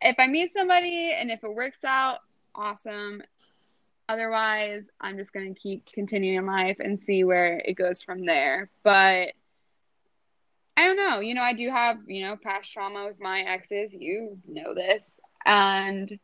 [0.00, 2.20] if I meet somebody and if it works out,
[2.54, 3.22] awesome.
[4.08, 8.68] Otherwise, I'm just going to keep continuing life and see where it goes from there.
[8.82, 9.32] But
[10.76, 11.20] I don't know.
[11.20, 13.94] You know, I do have, you know, past trauma with my exes.
[13.94, 15.20] You know this.
[15.46, 16.18] And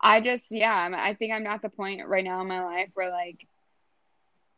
[0.00, 3.10] I just, yeah, I think I'm at the point right now in my life where,
[3.10, 3.46] like,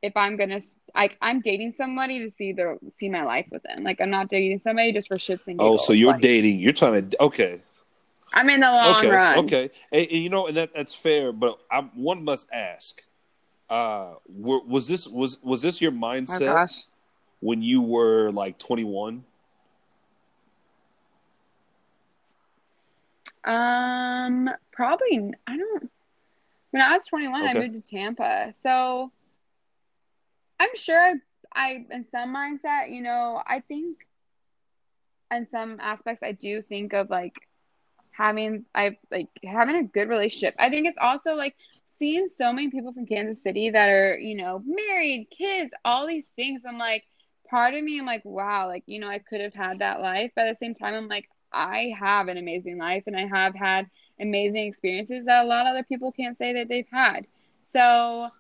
[0.01, 0.61] if I'm gonna,
[0.95, 3.83] like, I'm dating somebody to see their see my life with them.
[3.83, 5.83] Like, I'm not dating somebody just for shits and giggles.
[5.83, 6.61] Oh, so you're like, dating?
[6.61, 7.23] You're trying to?
[7.25, 7.61] Okay,
[8.39, 9.39] I'm in the long okay, run.
[9.41, 11.33] Okay, and, and, you know, and that that's fair.
[11.33, 13.03] But I, one must ask:
[13.69, 16.89] uh, were, was this was was this your mindset oh,
[17.41, 19.25] when you were like 21?
[23.43, 25.33] Um, probably.
[25.49, 25.91] I don't.
[26.71, 27.51] When I was 21, okay.
[27.51, 29.11] I moved to Tampa, so
[30.61, 31.15] I'm sure I,
[31.53, 34.07] I, in some mindset, you know, I think
[35.33, 37.48] in some aspects, I do think of like
[38.19, 40.57] having I like having a good relationship.
[40.59, 41.55] I think it's also like
[41.89, 46.29] seeing so many people from Kansas City that are, you know, married, kids, all these
[46.31, 46.65] things.
[46.67, 47.05] I'm like,
[47.49, 50.33] part of me, I'm like, wow, like, you know, I could have had that life.
[50.35, 53.55] But at the same time, I'm like, I have an amazing life and I have
[53.55, 53.89] had
[54.21, 57.27] amazing experiences that a lot of other people can't say that they've had.
[57.63, 58.31] So,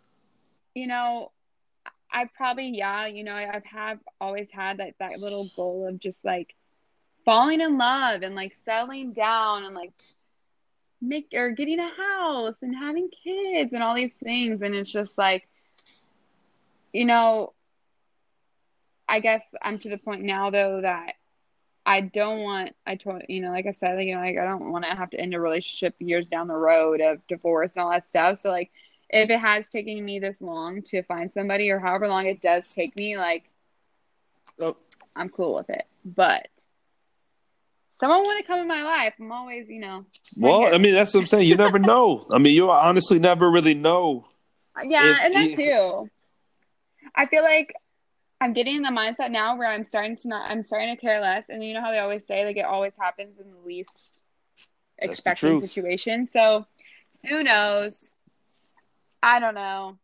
[0.74, 1.30] you know,
[2.10, 6.24] I probably, yeah, you know, I've have always had that, that little goal of just
[6.24, 6.54] like
[7.28, 9.92] falling in love and like settling down and like
[11.02, 14.62] make or getting a house and having kids and all these things.
[14.62, 15.46] And it's just like
[16.90, 17.52] you know
[19.06, 21.16] i guess i'm to the point now though that
[21.84, 24.72] i don't want i told you know like i said you know like i don't
[24.72, 27.90] want to have to end a relationship years down the road of divorce and all
[27.90, 28.38] that stuff.
[28.38, 28.70] So like
[29.10, 32.66] if it has taken me this long to find somebody or however long it does
[32.70, 33.44] take me like
[34.62, 34.76] oh.
[35.18, 35.84] I'm cool with it.
[36.04, 36.48] But
[37.98, 40.04] someone want to come in my life, I'm always, you know.
[40.36, 41.48] Well, I mean, that's what I'm saying.
[41.48, 42.26] You never know.
[42.30, 44.26] I mean, you honestly never really know.
[44.84, 46.08] Yeah, and that too.
[47.14, 47.74] I feel like
[48.40, 50.50] I'm getting in the mindset now where I'm starting to not.
[50.50, 52.96] I'm starting to care less, and you know how they always say like it always
[52.96, 54.22] happens in the least
[54.98, 56.26] expected situation.
[56.26, 56.66] So,
[57.28, 58.12] who knows?
[59.22, 59.98] I don't know.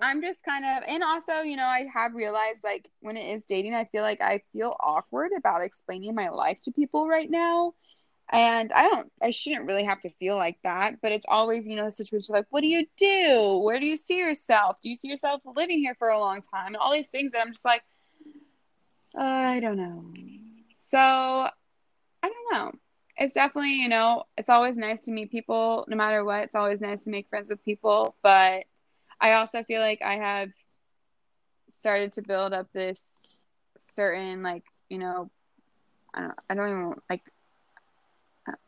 [0.00, 3.46] I'm just kind of, and also, you know, I have realized like when it is
[3.46, 7.74] dating, I feel like I feel awkward about explaining my life to people right now.
[8.30, 11.76] And I don't, I shouldn't really have to feel like that, but it's always, you
[11.76, 13.60] know, a situation like, what do you do?
[13.62, 14.80] Where do you see yourself?
[14.80, 16.68] Do you see yourself living here for a long time?
[16.68, 17.82] And all these things that I'm just like,
[19.14, 20.06] I don't know.
[20.80, 21.50] So I
[22.22, 22.72] don't know.
[23.18, 26.44] It's definitely, you know, it's always nice to meet people no matter what.
[26.44, 28.64] It's always nice to make friends with people, but
[29.22, 30.50] I also feel like I have
[31.72, 33.00] started to build up this
[33.78, 35.30] certain like you know
[36.12, 37.22] I don't I don't even like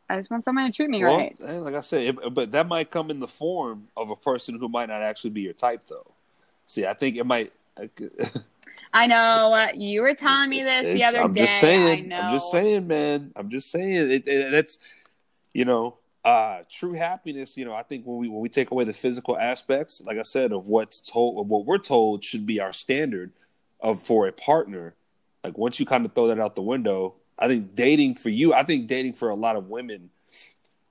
[0.09, 1.37] I just want someone to treat me well, right.
[1.40, 4.69] Like I said, it, but that might come in the form of a person who
[4.69, 6.07] might not actually be your type, though.
[6.67, 7.53] See, I think it might.
[8.93, 11.40] I know you were telling me this the other I'm day.
[11.40, 13.33] Just saying, I'm just saying, man.
[13.35, 14.11] I'm just saying.
[14.11, 14.79] It, it, it's
[15.53, 18.85] you know, uh, true happiness, you know, I think when we when we take away
[18.85, 22.61] the physical aspects, like I said, of what's told, of what we're told should be
[22.61, 23.33] our standard
[23.81, 24.95] of for a partner.
[25.43, 28.55] Like once you kind of throw that out the window, I think dating for you,
[28.55, 30.11] I think dating for a lot of women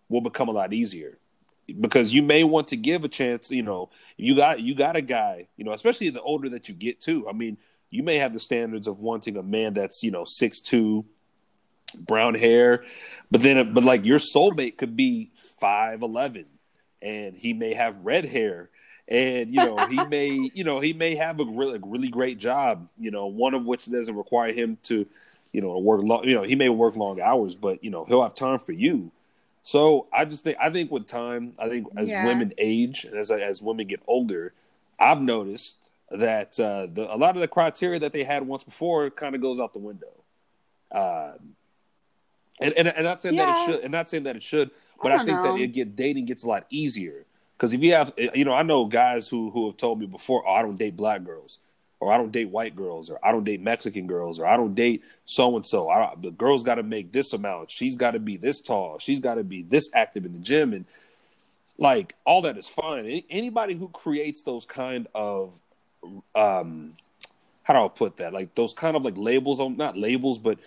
[0.08, 1.18] will become a lot easier
[1.80, 3.50] because you may want to give a chance.
[3.50, 6.76] You know, you got you got a guy, you know, especially the older that you
[6.76, 7.28] get too.
[7.28, 7.58] I mean,
[7.90, 11.06] you may have the standards of wanting a man that's you know six two,
[11.94, 12.84] brown hair,
[13.32, 16.46] but then but like your soulmate could be five eleven,
[17.02, 18.70] and he may have red hair,
[19.08, 22.88] and you know he may you know he may have a really really great job,
[23.00, 25.06] you know one of which doesn't require him to,
[25.52, 28.24] you know work long you know he may work long hours, but you know he'll
[28.24, 29.12] have time for you.
[29.64, 32.26] So I just think I think with time, I think as yeah.
[32.26, 34.54] women age and as as women get older,
[35.00, 35.78] I've noticed
[36.12, 39.42] that uh, the, a lot of the criteria that they had once before kind of
[39.42, 40.12] goes out the window.
[40.92, 41.34] Uh,
[42.64, 43.46] and, and, and not saying yeah.
[43.46, 44.72] that it should, and not saying that it should,
[45.02, 45.58] but I, I think know.
[45.58, 47.26] that it get dating gets a lot easier
[47.58, 50.44] because if you have, you know, I know guys who who have told me before,
[50.48, 51.60] oh, I don't date black girls,
[52.00, 54.76] or I don't date white girls, or I don't date Mexican girls, or I don't
[54.76, 55.90] date so and so.
[56.22, 57.72] The girl's got to make this amount.
[57.72, 59.00] She's got to be this tall.
[59.00, 60.86] She's got to be this active in the gym, and
[61.78, 63.24] like all that is fine.
[63.30, 65.60] Anybody who creates those kind of
[66.36, 66.96] um
[67.64, 68.34] how do I put that?
[68.34, 70.60] Like those kind of like labels on not labels, but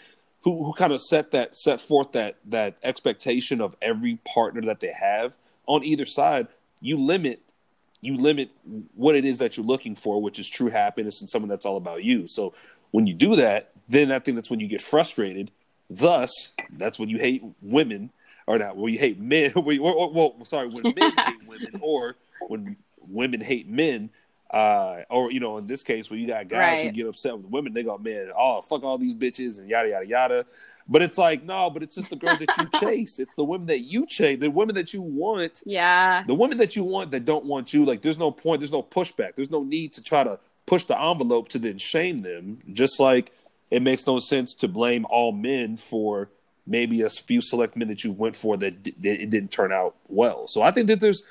[0.46, 4.78] who who kind of set that set forth that that expectation of every partner that
[4.78, 6.46] they have on either side,
[6.80, 7.52] you limit
[8.00, 8.50] you limit
[8.94, 11.76] what it is that you're looking for, which is true happiness and someone that's all
[11.76, 12.28] about you.
[12.28, 12.54] So
[12.92, 15.50] when you do that, then I think that's when you get frustrated.
[15.90, 16.30] Thus,
[16.70, 18.10] that's when you hate women,
[18.46, 19.52] or not when you hate men.
[19.56, 22.14] well, well, sorry, when men hate women, or
[22.46, 24.10] when women hate men
[24.50, 26.86] uh, or you know, in this case, where you got guys right.
[26.86, 29.88] who get upset with women, they go, "Man, oh fuck all these bitches," and yada
[29.88, 30.46] yada yada.
[30.88, 33.18] But it's like, no, but it's just the girls that you chase.
[33.18, 35.62] It's the women that you chase, the women that you want.
[35.66, 36.22] Yeah.
[36.24, 37.84] The women that you want that don't want you.
[37.84, 38.60] Like, there's no point.
[38.60, 39.34] There's no pushback.
[39.34, 42.60] There's no need to try to push the envelope to then shame them.
[42.72, 43.32] Just like
[43.70, 46.28] it makes no sense to blame all men for
[46.66, 49.72] maybe a few select men that you went for that, d- that it didn't turn
[49.72, 50.46] out well.
[50.48, 51.22] So I think that there's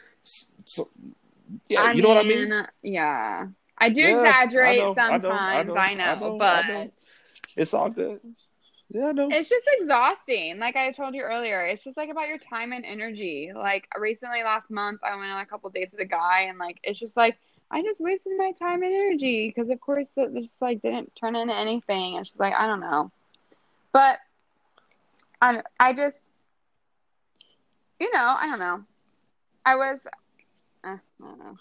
[0.65, 0.89] so,
[1.69, 2.67] yeah, I you know what I mean?
[2.81, 3.47] Yeah.
[3.77, 6.91] I do yeah, exaggerate I sometimes, I know, I know, know but
[7.57, 8.19] it's all good.
[8.89, 9.27] Yeah, I know.
[9.29, 10.59] It's just exhausting.
[10.59, 13.51] Like I told you earlier, it's just like about your time and energy.
[13.53, 16.77] Like recently, last month, I went on a couple dates with a guy, and like
[16.83, 17.37] it's just like
[17.69, 21.35] I just wasted my time and energy because, of course, it just like didn't turn
[21.35, 22.15] into anything.
[22.15, 23.11] And she's like I don't know,
[23.91, 24.19] but
[25.41, 26.31] I I just
[27.99, 28.83] you know, I don't know.
[29.65, 30.07] I was,
[30.85, 31.57] I don't know.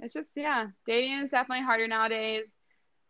[0.00, 2.44] It's just yeah, dating is definitely harder nowadays.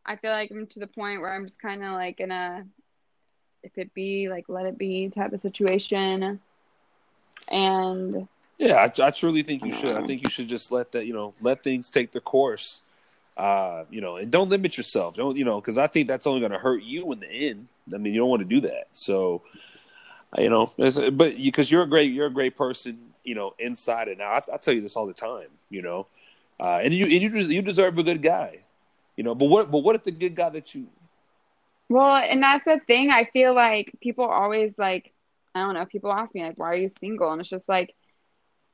[0.07, 2.64] I feel like I'm to the point where I'm just kind of like in a,
[3.62, 6.41] if it be like let it be type of situation,
[7.49, 9.97] and yeah, I, I truly think you should.
[9.97, 12.81] I think you should just let that you know let things take their course.
[13.37, 15.14] Uh, you know, and don't limit yourself.
[15.14, 15.61] Don't you know?
[15.61, 17.68] Because I think that's only going to hurt you in the end.
[17.95, 18.89] I mean, you don't want to do that.
[18.91, 19.43] So,
[20.37, 22.99] you know, but because you're a great, you're a great person.
[23.29, 24.49] You know, inside and out.
[24.49, 25.51] I, I tell you this all the time.
[25.70, 26.07] You know,
[26.61, 28.61] uh, and you and you you deserve a good guy.
[29.16, 30.87] You know, but what but what if the good guy that you
[31.89, 33.11] Well, and that's the thing.
[33.11, 35.12] I feel like people always like
[35.55, 37.33] I don't know, people ask me like why are you single?
[37.33, 37.95] And it's just like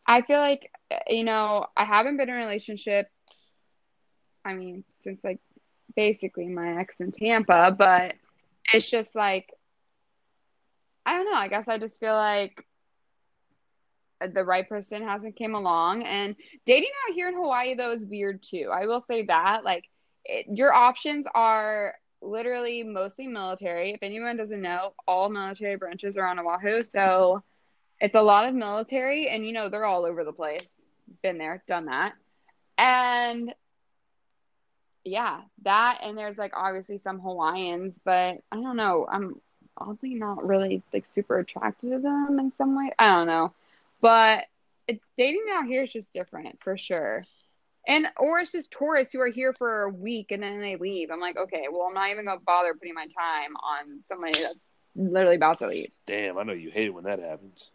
[0.06, 0.70] I feel like
[1.08, 3.08] you know, I haven't been in a relationship
[4.44, 5.40] I mean, since like
[5.96, 8.14] basically my ex in Tampa, but
[8.72, 9.50] it's just like
[11.06, 12.64] I don't know, I guess I just feel like
[14.32, 18.42] the right person hasn't came along and dating out here in Hawaii though is weird
[18.42, 18.70] too.
[18.72, 19.88] I will say that like
[20.24, 23.92] it, your options are literally mostly military.
[23.92, 27.42] If anyone doesn't know, all military branches are on Oahu, so
[28.00, 30.82] it's a lot of military, and you know they're all over the place.
[31.22, 32.14] Been there, done that,
[32.78, 33.54] and
[35.04, 39.06] yeah, that and there's like obviously some Hawaiians, but I don't know.
[39.10, 39.40] I'm
[39.76, 42.90] oddly not really like super attracted to them in some way.
[42.98, 43.52] I don't know,
[44.04, 44.44] but
[45.16, 47.24] dating out here is just different for sure.
[47.88, 51.10] And or it's just tourists who are here for a week and then they leave.
[51.10, 54.72] I'm like, okay, well, I'm not even gonna bother putting my time on somebody that's
[54.94, 55.90] literally about to leave.
[56.04, 57.70] Damn, I know you hate it when that happens.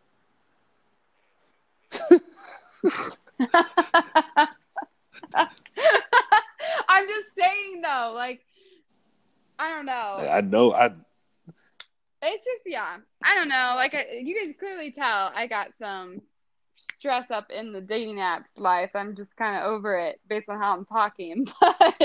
[6.87, 8.41] I'm just saying though, like,
[9.57, 10.27] I don't know.
[10.29, 10.73] I know.
[10.73, 10.91] I.
[12.21, 12.97] It's just yeah.
[13.23, 13.73] I don't know.
[13.75, 16.21] Like you can clearly tell, I got some
[16.75, 18.91] stress up in the dating apps life.
[18.95, 21.47] I'm just kind of over it based on how I'm talking.
[21.61, 21.95] But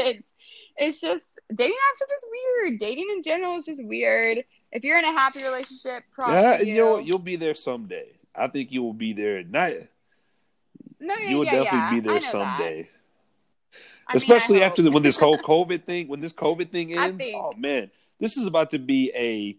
[0.76, 2.78] it's just dating apps are just weird.
[2.78, 4.44] Dating in general is just weird.
[4.72, 6.82] If you're in a happy relationship, yeah, you.
[6.82, 8.18] will you'll be there someday.
[8.34, 9.42] I think you will be there.
[9.44, 9.72] Not.
[11.00, 11.94] No, yeah, you will yeah, definitely yeah.
[11.94, 12.82] be there someday.
[12.82, 12.88] That.
[14.06, 16.96] I Especially mean, I after the, when this whole COVID thing, when this COVID thing
[16.98, 17.22] ends.
[17.22, 19.56] think- Oh man, this is about to be a,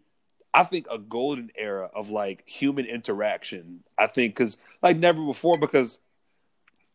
[0.56, 3.84] I think a golden era of like human interaction.
[3.98, 6.00] I think because like never before because.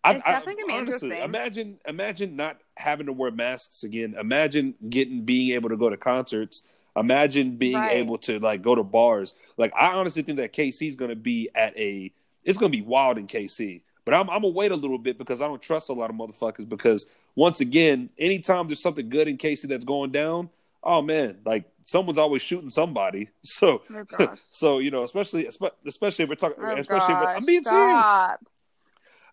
[0.03, 4.15] I, It's I, definitely gonna honestly, imagine imagine not having to wear masks again.
[4.19, 6.63] Imagine getting being able to go to concerts.
[6.97, 7.93] Imagine being Right.
[7.93, 9.35] able to like go to bars.
[9.59, 12.13] Like I honestly think that KC is going to be at a.
[12.45, 13.83] It's going to be wild in KC.
[14.07, 16.17] But I'm I'm gonna wait a little bit because I don't trust a lot of
[16.17, 16.69] motherfuckers.
[16.69, 17.07] Because
[17.37, 20.49] once again, anytime there's something good in KC that's going down,
[20.83, 23.29] oh man, like someone's always shooting somebody.
[23.43, 27.27] So Oh so you know, especially espe- especially if we're talking, Oh especially if we're,
[27.27, 28.07] I'm gosh, being serious,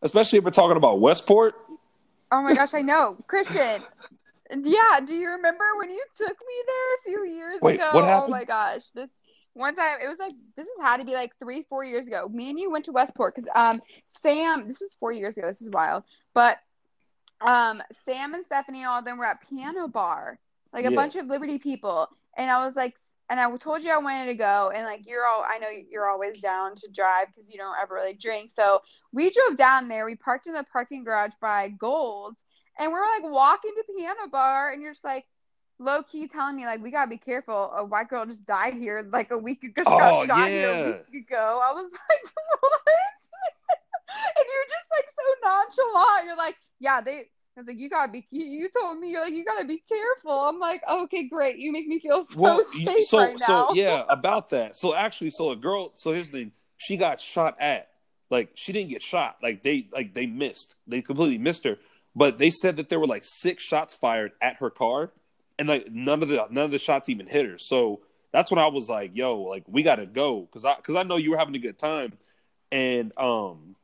[0.01, 1.55] especially if we're talking about Westport.
[2.31, 3.17] Oh my gosh, I know.
[3.27, 3.83] Christian.
[4.49, 7.89] Yeah, do you remember when you took me there a few years Wait, ago?
[7.91, 8.23] what happened?
[8.27, 8.83] Oh my gosh.
[8.95, 9.11] This
[9.53, 12.29] one time it was like this has had to be like three, four years ago.
[12.29, 15.61] Me and you went to Westport because um Sam this is four years ago, this
[15.61, 16.03] is wild.
[16.33, 16.57] But
[17.41, 20.39] um Sam and Stephanie all of them were at piano bar.
[20.73, 20.95] Like a Yeah.
[20.95, 22.07] bunch of Liberty people.
[22.37, 22.93] And I was like
[23.29, 26.09] and I told you I wanted to go, and like you're all, I know you're
[26.09, 28.51] always down to drive because you don't ever really drink.
[28.53, 30.05] So we drove down there.
[30.05, 32.37] We parked in the parking garage by Gold's,
[32.79, 35.25] and we're like walking to piano bar, and you're just like
[35.79, 37.71] low key telling me like we gotta be careful.
[37.75, 39.83] A white girl just died here like a week ago.
[39.85, 40.79] She Oh, got shot here yeah.
[40.79, 41.61] a week ago.
[41.63, 42.81] I was like, what?
[44.37, 46.25] and you're just like so nonchalant.
[46.25, 47.29] You're like, yeah, they.
[47.57, 48.23] I was like, you gotta be.
[48.29, 50.31] You, told me you're like, you gotta be careful.
[50.31, 51.57] I'm like, okay, great.
[51.57, 53.69] You make me feel so Well, safe so right now.
[53.69, 54.77] so yeah, about that.
[54.77, 55.91] So actually, so a girl.
[55.95, 57.89] So here's the thing: she got shot at.
[58.29, 59.37] Like she didn't get shot.
[59.41, 60.75] Like they like they missed.
[60.85, 61.77] They completely missed her.
[62.15, 65.11] But they said that there were like six shots fired at her car,
[65.57, 67.57] and like none of the none of the shots even hit her.
[67.57, 68.01] So
[68.31, 71.15] that's when I was like, "Yo, like we gotta go," because I because I know
[71.15, 72.13] you were having a good time,
[72.71, 73.75] and um,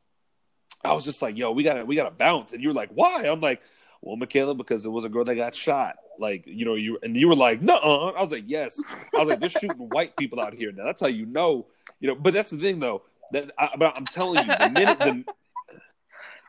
[0.84, 3.22] I was just like, "Yo, we gotta we gotta bounce," and you were like, "Why?"
[3.24, 3.62] I'm like,
[4.02, 7.16] "Well, Michaela, because it was a girl that got shot." Like you know you and
[7.16, 8.78] you were like, "No," I was like, "Yes."
[9.14, 11.66] I was like, "They're shooting white people out here now." That's how you know,
[12.00, 12.14] you know.
[12.14, 13.02] But that's the thing, though.
[13.32, 15.24] That I, but I'm telling you, the minute the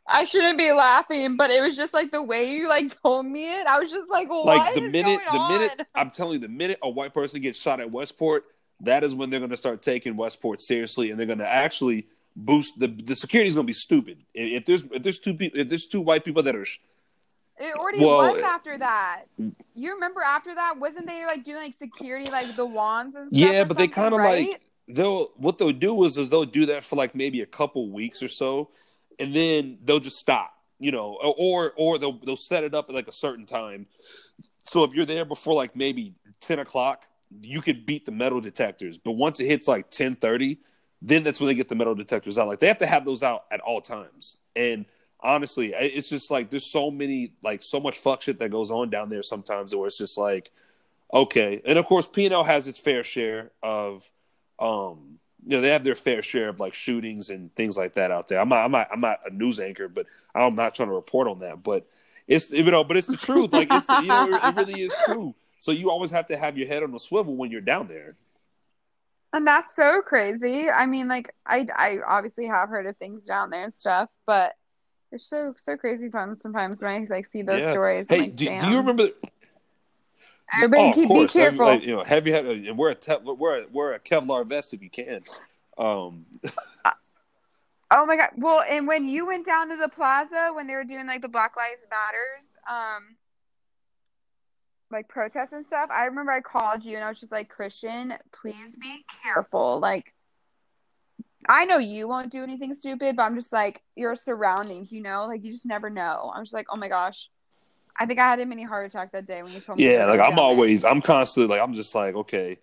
[0.07, 3.51] I shouldn't be laughing, but it was just like the way you like told me
[3.51, 3.65] it.
[3.65, 5.87] I was just like, what like the minute the minute?
[5.95, 8.45] I'm telling you, the minute a white person gets shot at Westport,
[8.81, 12.07] that is when they're going to start taking Westport seriously, and they're going to actually
[12.35, 14.23] boost the the security is going to be stupid.
[14.33, 16.65] If there's if there's two people if there's two white people that are
[17.57, 19.23] It already Well, was after that.
[19.73, 20.77] You remember after that?
[20.79, 23.53] Wasn't they like doing like security, like the wands and stuff?
[23.53, 24.49] yeah, but they kind of right?
[24.49, 27.89] like they'll what they'll do is is they'll do that for like maybe a couple
[27.91, 28.69] weeks or so,
[29.19, 30.51] and then they'll just stop.
[30.77, 33.87] You know, or or they'll they'll set it up at like a certain time.
[34.65, 37.05] So if you're there before like maybe ten o'clock,
[37.41, 38.97] you could beat the metal detectors.
[38.97, 40.57] But once it hits like ten thirty,
[41.05, 42.47] then that's when they get the metal detectors out.
[42.47, 44.37] Like they have to have those out at all times.
[44.55, 44.85] And
[45.19, 48.89] honestly, it's just like there's so many like so much fuck shit that goes on
[48.89, 50.51] down there sometimes where it's just like
[51.13, 51.61] okay.
[51.63, 54.09] And of course, P&L has its fair share of
[54.57, 58.09] um you know they have their fair share of like shootings and things like that
[58.09, 58.39] out there.
[58.39, 61.27] I'm not I'm not I'm not a news anchor, but I'm not trying to report
[61.27, 61.61] on that.
[61.61, 61.85] But
[62.27, 63.53] it's you know, but it's the truth.
[63.53, 65.35] Like it's you know, it really is true.
[65.59, 68.15] So you always have to have your head on the swivel when you're down there.
[69.35, 70.69] And that's so crazy.
[70.69, 74.53] I mean, like I I obviously have heard of things down there and stuff, but
[75.11, 77.71] it's so so crazy fun sometimes when I like see those yeah.
[77.71, 78.07] stories.
[78.07, 79.09] Hey, like, do, do, you remember?
[80.55, 81.65] Everybody oh, keep, be careful.
[81.65, 84.47] Like, you know, have you had a, wear a te- wear a, wear a Kevlar
[84.47, 85.21] vest if you can.
[85.77, 86.25] Um.
[87.91, 88.29] oh my god!
[88.37, 91.27] Well, and when you went down to the plaza when they were doing like the
[91.27, 93.17] Black Lives Matters, um,
[94.95, 98.13] like protests and stuff, I remember I called you and I was just like, Christian,
[98.31, 99.79] please be careful.
[99.79, 100.13] Like,
[101.47, 105.27] I know you won't do anything stupid, but I'm just like your surroundings, you know,
[105.27, 106.31] like you just never know.
[106.33, 107.29] I'm just like, oh my gosh,
[107.97, 109.91] I think I had a mini heart attack that day when you told me.
[109.91, 110.83] Yeah, like I'm always.
[110.83, 112.57] I'm constantly like, I'm just like, okay,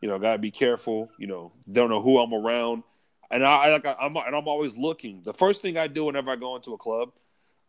[0.00, 1.10] you know, gotta be careful.
[1.18, 2.84] You know, don't know who I'm around,
[3.30, 5.22] and I, I like, I'm, and I'm always looking.
[5.22, 7.12] The first thing I do whenever I go into a club,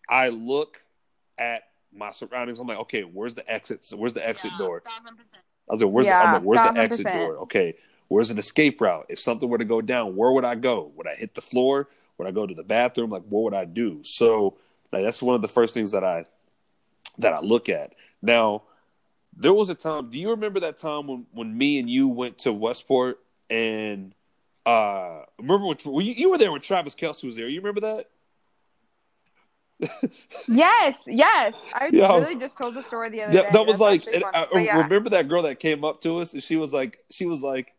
[0.08, 0.84] I look
[1.38, 1.64] at
[1.96, 2.60] my surroundings.
[2.60, 3.86] I'm like, okay, where's the exit?
[3.96, 4.84] Where's the exit yeah, door?
[5.70, 7.38] I was like, where's, yeah, the, like, where's the exit door?
[7.40, 7.76] Okay,
[8.08, 9.06] where's an escape route?
[9.10, 10.92] If something were to go down, where would I go?
[10.96, 11.90] Would I hit the floor?
[12.18, 13.10] Would I go to the bathroom?
[13.10, 14.02] Like, what would I do?
[14.04, 14.58] So,
[14.92, 16.26] like, that's one of the first things that I
[17.20, 17.94] that I look at.
[18.22, 18.64] Now,
[19.36, 20.10] there was a time.
[20.10, 23.20] Do you remember that time when when me and you went to Westport
[23.50, 24.14] and
[24.66, 27.48] uh remember when you, you were there when Travis Kelce was there?
[27.48, 28.10] You remember that?
[30.48, 31.54] Yes, yes.
[31.74, 33.50] I Yo, literally just told the story the other yeah, day.
[33.54, 34.82] That was like, I, yeah.
[34.84, 37.74] remember that girl that came up to us and she was like, she was like,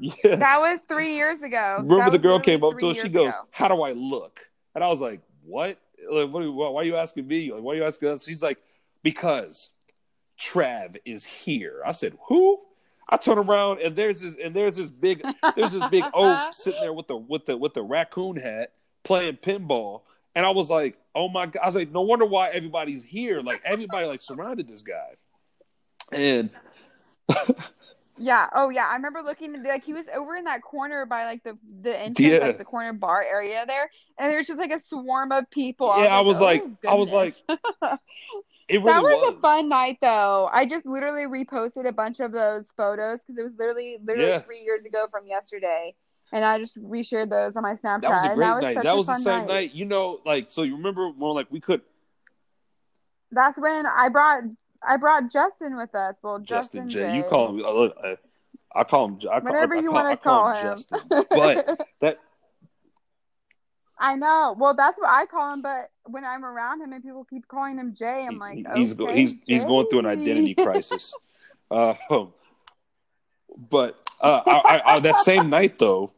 [0.00, 0.36] yeah.
[0.36, 1.78] That was three years ago.
[1.82, 2.96] Remember the girl came up to us.
[2.96, 3.46] She goes, ago.
[3.50, 4.40] "How do I look?"
[4.74, 5.78] And I was like, "What?
[6.10, 7.52] Like, what, why are you asking me?
[7.52, 8.56] Like, why are you asking us?" She's like,
[9.02, 9.68] "Because
[10.40, 12.58] Trav is here." I said, "Who?"
[13.08, 15.22] I turn around and there's this and there's this big
[15.54, 19.36] there's this big oaf sitting there with the with the with the raccoon hat playing
[19.36, 20.02] pinball.
[20.34, 21.60] And I was like, oh my god!
[21.62, 23.40] I was like, no wonder why everybody's here.
[23.40, 25.16] Like everybody like surrounded this guy.
[26.10, 26.50] And
[28.18, 31.42] yeah, oh yeah, I remember looking like he was over in that corner by like
[31.42, 32.38] the the entrance, yeah.
[32.38, 35.88] like the corner bar area there, and there was just like a swarm of people.
[35.98, 38.00] Yeah, I was like, I was oh, like, oh, I was like.
[38.70, 40.48] Really that was, was, a fun night, though.
[40.50, 44.38] I just literally reposted a bunch of those photos because it was literally, literally yeah.
[44.38, 45.94] three years ago from yesterday
[46.32, 48.02] and I just reshared those on my Snapchat.
[48.02, 48.76] That was a great that night.
[48.76, 49.48] Was that was the same night.
[49.48, 49.74] night.
[49.74, 50.62] You know, like so.
[50.62, 51.82] You remember when like we could.
[53.30, 54.44] That's when I brought
[54.82, 56.16] I brought Justin with us.
[56.22, 57.16] Well, Justin, Justin J.
[57.16, 57.64] You call him.
[57.64, 58.16] Uh, look, I,
[58.74, 59.18] I call him.
[59.30, 60.62] I call, Whatever I, you want to call, call, him.
[60.62, 61.00] Justin.
[61.08, 62.18] But that.
[63.98, 64.56] I know.
[64.58, 65.62] Well, that's what I call him.
[65.62, 69.14] But when I'm around him and people keep calling him Jay, I'm like, he's okay,
[69.14, 69.40] he's Jay.
[69.46, 71.14] he's going through an identity crisis.
[71.70, 71.94] uh,
[73.70, 76.12] but uh, I, I, that same night though,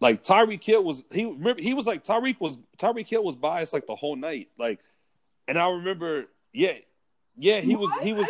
[0.00, 3.72] like Tyreek Hill was he remember he was like Tyreek was Tyreek Hill was biased
[3.72, 4.48] like the whole night.
[4.58, 4.80] Like
[5.48, 6.72] and I remember, yeah,
[7.36, 8.28] yeah, he was he was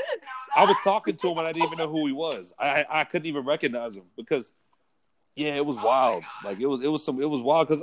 [0.55, 2.53] I, was talking to him and I didn't even know who he was.
[2.59, 4.53] I I couldn't even recognize him because
[5.35, 6.25] yeah, it was oh wild.
[6.45, 7.83] Like it was it was some it was wild because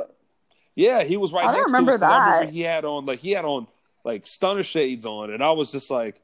[0.76, 2.00] yeah, he was right I next remember to us.
[2.02, 2.12] That.
[2.12, 3.68] I remember he had on like he had on
[4.04, 6.22] like stunner shades on and I was just like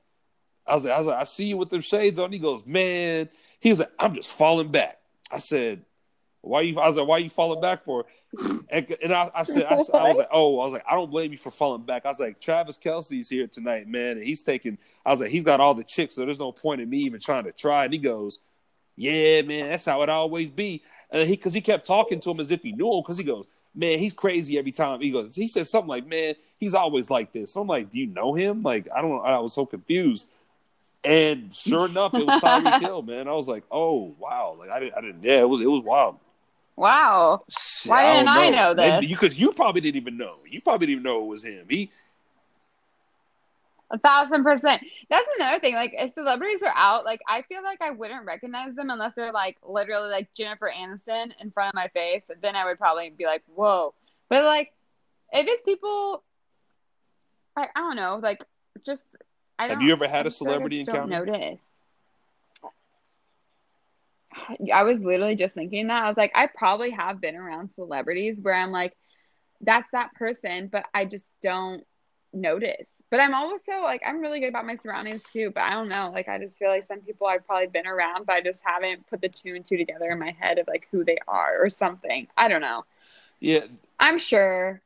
[0.65, 2.31] I was like, I was like, I see you with them shades on.
[2.31, 3.29] He goes, man.
[3.59, 4.99] He's like, I'm just falling back.
[5.31, 5.83] I said,
[6.41, 6.79] why you?
[6.79, 8.05] I was like, why you falling back for?
[8.71, 11.09] And, and I, I, said, I, I, was like, oh, I was like, I don't
[11.09, 12.05] blame you for falling back.
[12.05, 14.77] I was like, Travis Kelce's here tonight, man, and he's taking.
[15.05, 17.19] I was like, he's got all the chicks, so there's no point in me even
[17.19, 17.83] trying to try.
[17.85, 18.39] And he goes,
[18.95, 20.83] yeah, man, that's how it always be.
[21.09, 23.23] And he, because he kept talking to him as if he knew him, because he
[23.23, 25.01] goes, man, he's crazy every time.
[25.01, 27.55] He goes, he said something like, man, he's always like this.
[27.55, 28.61] I'm like, do you know him?
[28.61, 29.25] Like, I don't.
[29.25, 30.25] I was so confused.
[31.03, 33.27] And sure enough, it was Tyreek Hill, man.
[33.27, 35.23] I was like, oh wow, like I didn't, I didn't.
[35.23, 36.17] Yeah, it was, it was wild.
[36.79, 37.43] Wow.
[37.87, 39.09] Why I didn't I know this?
[39.09, 40.37] Because you, you probably didn't even know.
[40.49, 41.65] You probably didn't even know it was him.
[41.69, 41.91] He
[43.91, 44.81] a thousand percent.
[45.09, 45.73] That's another thing.
[45.73, 49.33] Like, if celebrities are out, like, I feel like I wouldn't recognize them unless they're
[49.33, 52.31] like literally like Jennifer Aniston in front of my face.
[52.41, 53.93] Then I would probably be like, whoa.
[54.29, 54.71] But like,
[55.33, 56.23] if it's people,
[57.57, 58.41] like, I don't know, like,
[58.85, 59.17] just.
[59.57, 61.25] I Have you ever had a celebrity encounter?
[61.25, 61.61] Notice.
[64.73, 66.03] I was literally just thinking that.
[66.03, 68.95] I was like, I probably have been around celebrities where I'm like,
[69.61, 71.85] that's that person, but I just don't
[72.31, 73.03] notice.
[73.09, 75.51] But I'm also like, I'm really good about my surroundings too.
[75.53, 76.11] But I don't know.
[76.13, 79.07] Like, I just feel like some people I've probably been around, but I just haven't
[79.07, 81.69] put the two and two together in my head of like who they are or
[81.69, 82.27] something.
[82.37, 82.85] I don't know.
[83.39, 83.65] Yeah.
[83.99, 84.81] I'm sure.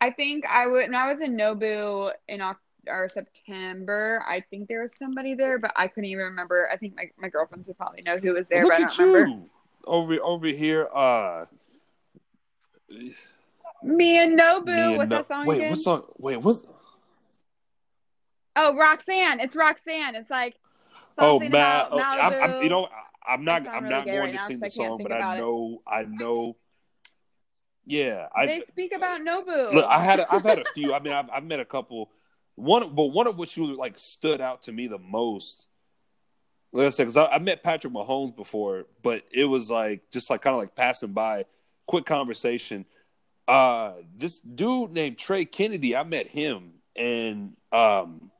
[0.00, 4.24] I think I would, when I was in Nobu in October or September.
[4.26, 6.68] I think there was somebody there, but I couldn't even remember.
[6.72, 8.98] I think my, my girlfriends would probably know who was there, Look but I don't
[8.98, 9.48] remember.
[9.84, 10.88] over over here.
[10.94, 11.46] Uh,
[13.82, 14.66] Me and Nobu.
[14.66, 15.70] me and What's No- that song Wait, again?
[15.70, 16.02] what song?
[16.18, 16.64] Wait, what's?
[18.56, 19.40] Oh, Roxanne.
[19.40, 20.14] It's Roxanne.
[20.16, 20.56] It's like
[21.20, 22.88] Oh, about oh, I'm, I'm, you know,
[23.26, 23.66] I'm not.
[23.68, 25.40] I'm really not going right to sing the song, but I about it.
[25.40, 25.82] know.
[25.86, 26.56] I know.
[27.84, 29.72] Yeah, I they speak about Nobu.
[29.72, 29.86] look.
[29.88, 30.20] I had.
[30.20, 30.92] A, I've had a few.
[30.94, 32.10] I mean, I've, I've met a couple.
[32.58, 35.66] One, but one of which you like stood out to me the most.
[36.72, 40.28] Like I said, because I, I met Patrick Mahomes before, but it was like just
[40.28, 41.44] like kind of like passing by,
[41.86, 42.84] quick conversation.
[43.46, 48.30] Uh, this dude named Trey Kennedy, I met him, and um,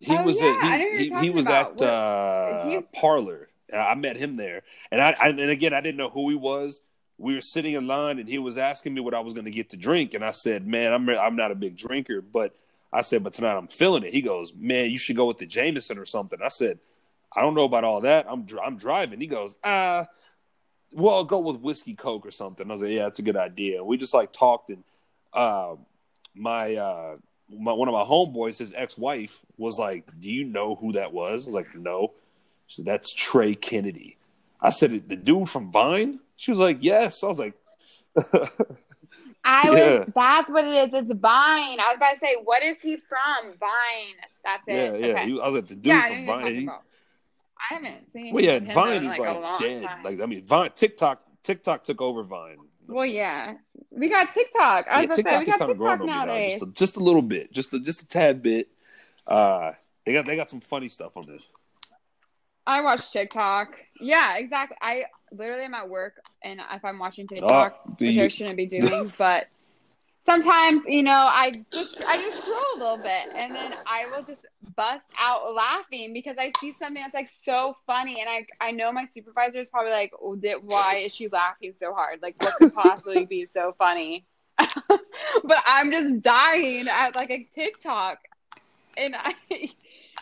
[0.00, 1.80] he Oh, was yeah, at he, he, he was about.
[1.80, 3.48] at What- uh, he's- Parlor.
[3.72, 4.62] I met him there,
[4.92, 6.80] and I, I and again I didn't know who he was.
[7.18, 9.50] We were sitting in line, and he was asking me what I was going to
[9.50, 12.54] get to drink, and I said, "Man, I'm I'm not a big drinker, but."
[12.92, 14.12] I said, but tonight I'm feeling it.
[14.12, 16.38] He goes, man, you should go with the Jameson or something.
[16.40, 16.78] I said,
[17.34, 18.26] I don't know about all that.
[18.28, 19.20] I'm dr- I'm driving.
[19.20, 20.06] He goes, ah,
[20.92, 22.70] well, I'll go with whiskey coke or something.
[22.70, 23.82] I was like, yeah, that's a good idea.
[23.82, 24.84] We just like talked, and
[25.32, 25.74] uh,
[26.36, 27.16] my uh,
[27.50, 31.12] my one of my homeboys, his ex wife, was like, do you know who that
[31.12, 31.44] was?
[31.44, 32.12] I was like, no.
[32.68, 34.16] She said, that's Trey Kennedy.
[34.60, 36.20] I said, the dude from Vine.
[36.36, 37.22] She was like, yes.
[37.22, 37.54] I was like.
[39.44, 39.78] I was.
[39.78, 40.04] Yeah.
[40.14, 40.90] That's what it is.
[40.94, 41.78] It's Vine.
[41.80, 43.52] I was about to say, what is he from?
[43.58, 44.16] Vine.
[44.44, 44.72] That's it.
[44.72, 45.12] Yeah, yeah.
[45.14, 45.26] Okay.
[45.26, 46.54] He- I was like, the dude yeah, from Vine.
[46.54, 48.34] he- I haven't seen.
[48.34, 49.82] Well, yeah, Vine in, is like, like, dead.
[49.82, 50.02] time.
[50.02, 52.58] Like I mean, Vine, TikTok, TikTok took over Vine.
[52.86, 53.54] well, yeah,
[53.90, 54.86] we got TikTok.
[54.88, 56.52] I was yeah, to say TikTok we got kind of growing TikTok nowadays.
[56.52, 58.68] just a, just a little bit, just a, just a tad bit.
[59.26, 59.72] Uh,
[60.04, 61.42] they got they got some funny stuff on this.
[62.66, 63.68] I watch TikTok.
[64.00, 64.76] Yeah, exactly.
[64.80, 65.04] I
[65.36, 68.66] literally am at work, and if I'm watching oh, TikTok, Oh, which I shouldn't be
[68.66, 69.48] doing, but
[70.26, 74.22] sometimes you know I just I just scroll a little bit, and then I will
[74.22, 78.70] just bust out laughing because I see something that's like so funny, and I I
[78.70, 82.20] know my supervisor is probably like, oh, why is she laughing so hard?
[82.22, 84.24] Like, what could possibly be so funny?
[84.58, 88.18] but I'm just dying at like a TikTok,
[88.96, 89.34] and I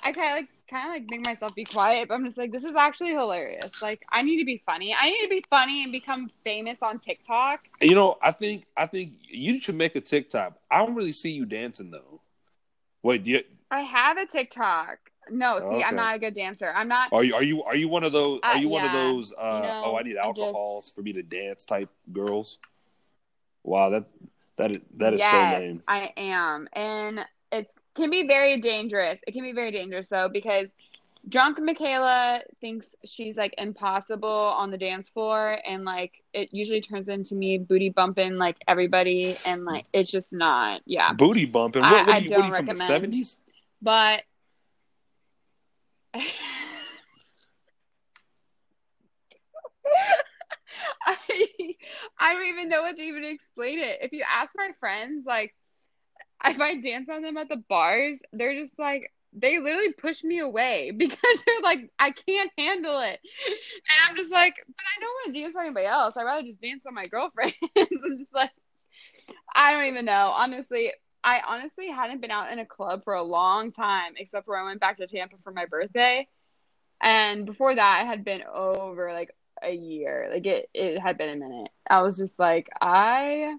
[0.02, 2.50] I kind of like kind of like make myself be quiet, but I'm just like,
[2.50, 3.70] this is actually hilarious.
[3.82, 4.94] Like, I need to be funny.
[4.98, 7.68] I need to be funny and become famous on TikTok.
[7.80, 10.54] You know, I think I think you should make a TikTok.
[10.70, 12.20] I don't really see you dancing though.
[13.02, 14.98] Wait, do you, I have a TikTok.
[15.30, 15.84] No, see, Okay.
[15.84, 16.72] I'm not a good dancer.
[16.74, 17.12] I'm not.
[17.12, 18.40] are you are you are you one of those?
[18.42, 19.32] Are Uh, you one of those?
[19.32, 22.58] Uh, know, oh, I need alcohol just- for me to dance type girls.
[23.62, 24.04] Wow, that
[24.56, 25.82] that is that is yes, so lame.
[25.86, 27.24] I am, and
[27.94, 29.18] can be very dangerous.
[29.26, 30.72] It can be very dangerous though because
[31.28, 37.08] drunk Michaela thinks she's like impossible on the dance floor, and like it usually turns
[37.08, 40.80] into me booty bumping like everybody, and like it's just not.
[40.86, 41.82] Yeah, Booty bumping.
[41.82, 42.88] I- What, what I you, what don't you from the recommend.
[42.88, 43.36] seventies?
[43.80, 44.22] but
[51.06, 51.16] I
[52.18, 53.98] I don't even know what to even explain it.
[54.02, 55.54] If you ask my friends, like
[56.44, 60.40] if I dance on them at the bars, they're just like they literally push me
[60.40, 63.20] away because they're like, I can't handle it.
[63.46, 66.14] And I'm just like, but I don't want to dance on anybody else.
[66.16, 67.54] I'd rather just dance on my girlfriends.
[67.76, 68.50] I'm just like
[69.54, 70.32] I don't even know.
[70.34, 70.92] Honestly,
[71.24, 74.64] I honestly hadn't been out in a club for a long time, except for I
[74.64, 76.28] went back to Tampa for my birthday.
[77.00, 80.28] And before that, I had been over like a year.
[80.32, 81.70] Like it, it had been a minute.
[81.88, 83.56] I was just like, I,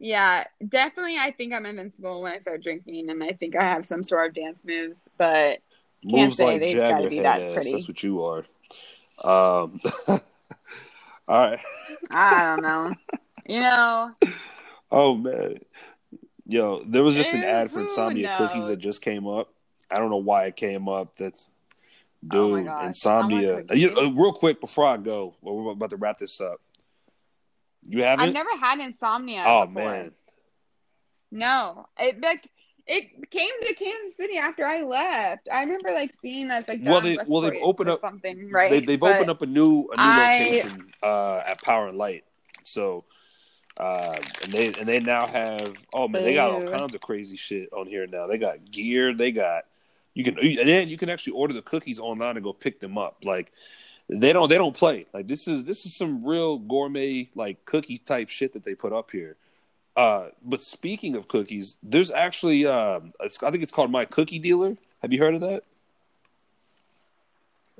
[0.00, 1.16] yeah, definitely.
[1.18, 4.28] I think I'm invincible when I start drinking, and I think I have some sort
[4.28, 5.08] of dance moves.
[5.16, 5.60] But
[6.02, 7.54] Moves like Jagger be head that ass.
[7.54, 7.72] pretty.
[7.72, 8.38] That's what you are.
[9.22, 9.78] Um,
[10.08, 10.20] all
[11.28, 11.60] right.
[12.10, 12.94] I don't know.
[13.46, 14.10] you know,
[14.90, 15.58] Oh man,
[16.46, 19.52] yo, there was just an ad for Insomnia cookies that just came up.
[19.90, 21.16] I don't know why it came up.
[21.16, 21.50] That's
[22.26, 23.64] dude, Oh I want Insomnia.
[23.74, 24.16] You, uh, cookies.
[24.16, 26.60] real quick before I go, well, we're about to wrap this up.
[27.82, 28.28] You haven't?
[28.28, 29.44] I've never had insomnia.
[29.46, 29.82] oh before.
[29.90, 30.12] man,
[31.30, 32.48] No, it like
[32.86, 35.48] it came to Kansas City after I left.
[35.50, 38.70] I remember like seeing this like Well, they well they've opened up- something, right?
[38.70, 41.96] they, they've But opened up a new a new I- location uh, at Power and
[41.98, 42.24] Light.
[42.64, 43.04] So,
[43.78, 47.36] uh, and they and they now have oh man, they got all kinds of crazy
[47.36, 48.26] shit on here now.
[48.26, 49.64] They got gear, they got
[50.14, 52.98] You can and then you can actually order the cookies online and go pick them
[52.98, 53.18] up.
[53.24, 53.52] Like
[54.12, 55.06] they don't they don't play.
[55.12, 58.92] Like this is this is some real gourmet like cookie type shit that they put
[58.92, 59.36] up here.
[59.96, 64.76] Uh, but speaking of cookies, there's actually uh, I think it's called My Cookie Dealer.
[65.02, 65.62] Have you heard of that?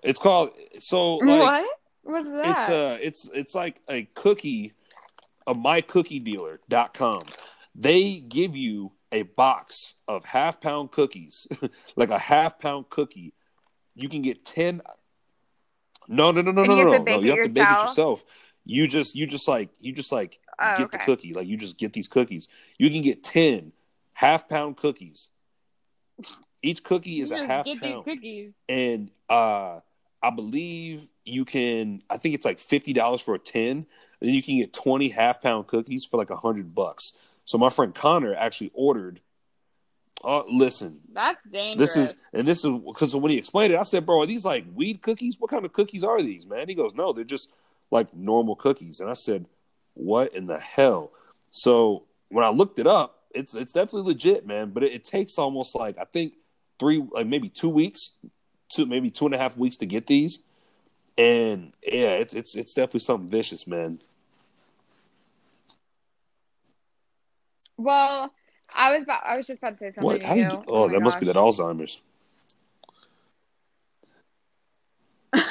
[0.03, 1.67] It's called so like, what?
[2.03, 2.49] What's that?
[2.49, 4.73] it's uh it's it's like a cookie
[5.47, 7.25] a mycookiedealer.com.
[7.75, 11.47] They give you a box of half pound cookies,
[11.97, 13.35] like a half pound cookie.
[13.95, 14.81] You can get 10
[16.11, 16.91] No, no, no, no, no, you no.
[16.93, 17.05] have to no.
[17.05, 17.89] bake You it have to bake it yourself?
[17.89, 18.25] yourself.
[18.65, 21.33] You just you just like you just like Oh, get the cookie.
[21.33, 22.49] Like you just get these cookies.
[22.79, 23.73] You can get 10
[24.13, 25.31] half pound cookies.
[26.63, 28.53] Each cookie is You a half get pound these cookies.
[28.69, 29.81] and uh
[30.23, 33.87] I believe you can I think it's like fifty dollars for a ten, and
[34.21, 37.15] then you can get twenty half pound cookies for like a hundred bucks.
[37.47, 39.21] So my friend Connor actually ordered
[40.25, 41.95] uh listen, That's dangerous.
[41.95, 44.45] this is and this is because when he explained it, I said, Bro, are these
[44.45, 45.37] like weed cookies?
[45.39, 46.69] What kind of cookies are these, man?
[46.69, 47.51] He goes, No, they're just
[47.91, 49.01] like normal cookies.
[49.01, 49.47] And I said,
[49.95, 51.13] What in the hell?
[51.51, 54.71] So when I looked it up, it's it's definitely legit, man.
[54.71, 56.35] But it, it takes almost like I think
[56.79, 58.13] three, like maybe two weeks,
[58.71, 60.41] two maybe two and a half weeks to get these.
[61.19, 64.01] And yeah, it's it's it's definitely something vicious, man.
[67.77, 68.31] well,
[68.75, 70.03] I was about, I was just about to say something.
[70.05, 70.23] What?
[70.23, 70.65] How did you?
[70.69, 71.37] Oh, oh, my that must be that.
[71.37, 72.03] Alzheimer's.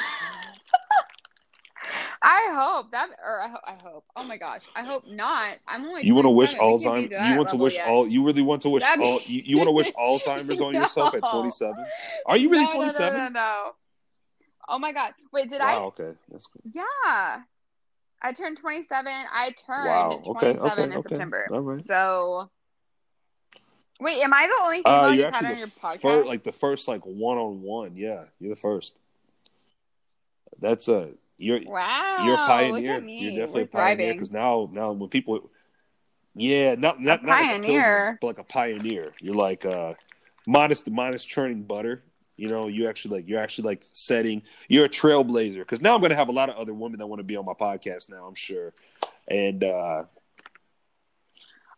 [2.22, 4.04] I hope that, or I, ho- I hope.
[4.14, 5.56] Oh my gosh, I hope not.
[5.66, 6.04] I'm only.
[6.06, 7.02] You want to wish 27.
[7.02, 7.30] We can't be Alzheimer's?
[7.30, 7.88] You want to wish yet.
[7.88, 8.06] all?
[8.06, 9.20] You really want to wish That'd be- all?
[9.24, 11.74] You, you want to wish Alzheimer's on yourself at 27?
[12.26, 13.18] Are you really No, no, no, 27?
[13.18, 13.70] No, no,
[14.68, 15.14] Oh my god!
[15.32, 15.86] Wait, did Wow.
[15.98, 16.12] Okay.
[16.30, 16.62] That's cool.
[16.66, 16.70] I?
[16.74, 17.42] Yeah,
[18.22, 19.10] I turned 27.
[19.32, 20.22] I turned Wow.
[20.26, 20.52] Okay.
[20.52, 20.82] 27 Okay.
[20.82, 21.08] in Okay.
[21.08, 21.48] September.
[21.50, 21.82] All right.
[21.82, 22.50] So,
[24.00, 26.00] wait, am I the only female Uh, you've had on your podcast?
[26.00, 27.96] first, like the first, like one on one.
[27.96, 28.96] Yeah, you're the first.
[30.60, 33.00] That's a you're wow, you're a pioneer.
[33.00, 35.50] You're definitely We're a pioneer because now now when people,
[36.34, 38.18] yeah, not not A not like a pilgrim, pioneer.
[38.20, 39.12] but like a pioneer.
[39.20, 39.94] You're like uh,
[40.46, 42.02] modest minus churning butter.
[42.36, 44.42] You know, you actually like you're actually like setting.
[44.68, 47.06] You're a trailblazer because now I'm going to have a lot of other women that
[47.06, 48.26] want to be on my podcast now.
[48.26, 48.72] I'm sure,
[49.28, 50.04] and uh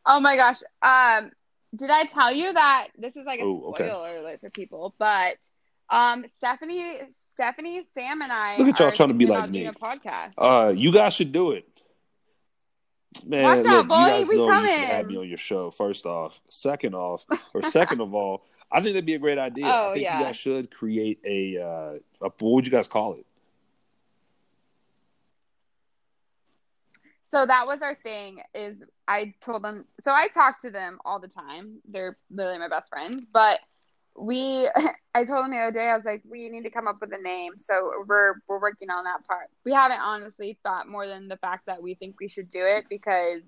[0.05, 0.63] Oh my gosh.
[0.83, 1.31] Um,
[1.75, 3.89] did I tell you that this is like a Oh, okay.
[3.89, 4.95] spoiler alert for people?
[4.99, 5.37] But
[5.91, 6.99] um, Stephanie,
[7.33, 9.67] Stephanie, Sam, and I Look at y'all are trying to be like me.
[9.67, 10.33] a podcast.
[10.39, 11.67] Uh, you guys should do it.
[13.27, 14.81] Man, Watch out, look, boy, you guys we know you should coming.
[14.89, 15.71] have me on your show.
[15.71, 19.67] First off, second off, or second of all, I think that'd be a great idea.
[19.67, 20.19] Oh, I think yeah.
[20.19, 23.27] you guys should create a, uh, a what would you guys call it?
[27.33, 28.43] So that was our thing.
[28.55, 29.87] Is I told them.
[30.05, 31.79] So I talk to them all the time.
[31.89, 33.25] They're literally my best friends.
[33.33, 33.59] But
[34.21, 34.69] we,
[35.15, 35.89] I told them the other day.
[35.89, 37.55] I was like, we need to come up with a name.
[37.57, 39.49] So we're we're working on that part.
[39.65, 42.85] We haven't honestly thought more than the fact that we think we should do it
[42.91, 43.41] because,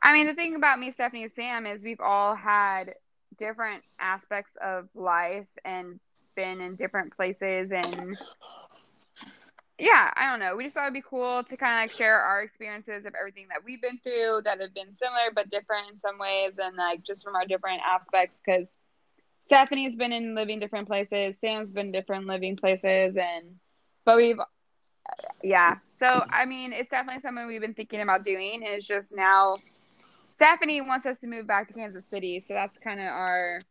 [0.00, 2.94] I mean, the thing about me, Stephanie, and Sam is we've all had
[3.36, 5.98] different aspects of life and
[6.36, 8.16] been in different places and
[9.78, 10.56] yeah, I don't know.
[10.56, 13.46] We just thought it'd be cool to kind of like share our experiences of everything
[13.48, 17.02] that we've been through that have been similar but different in some ways, and like
[17.02, 18.40] just from our different aspects.
[18.44, 18.76] Because
[19.40, 23.56] Stephanie's been in living different places, Sam's been different living places, and
[24.04, 24.38] but we've
[25.42, 25.76] yeah.
[25.98, 28.62] So I mean, it's definitely something we've been thinking about doing.
[28.64, 29.56] And it's just now
[30.34, 33.62] Stephanie wants us to move back to Kansas City, so that's kind of our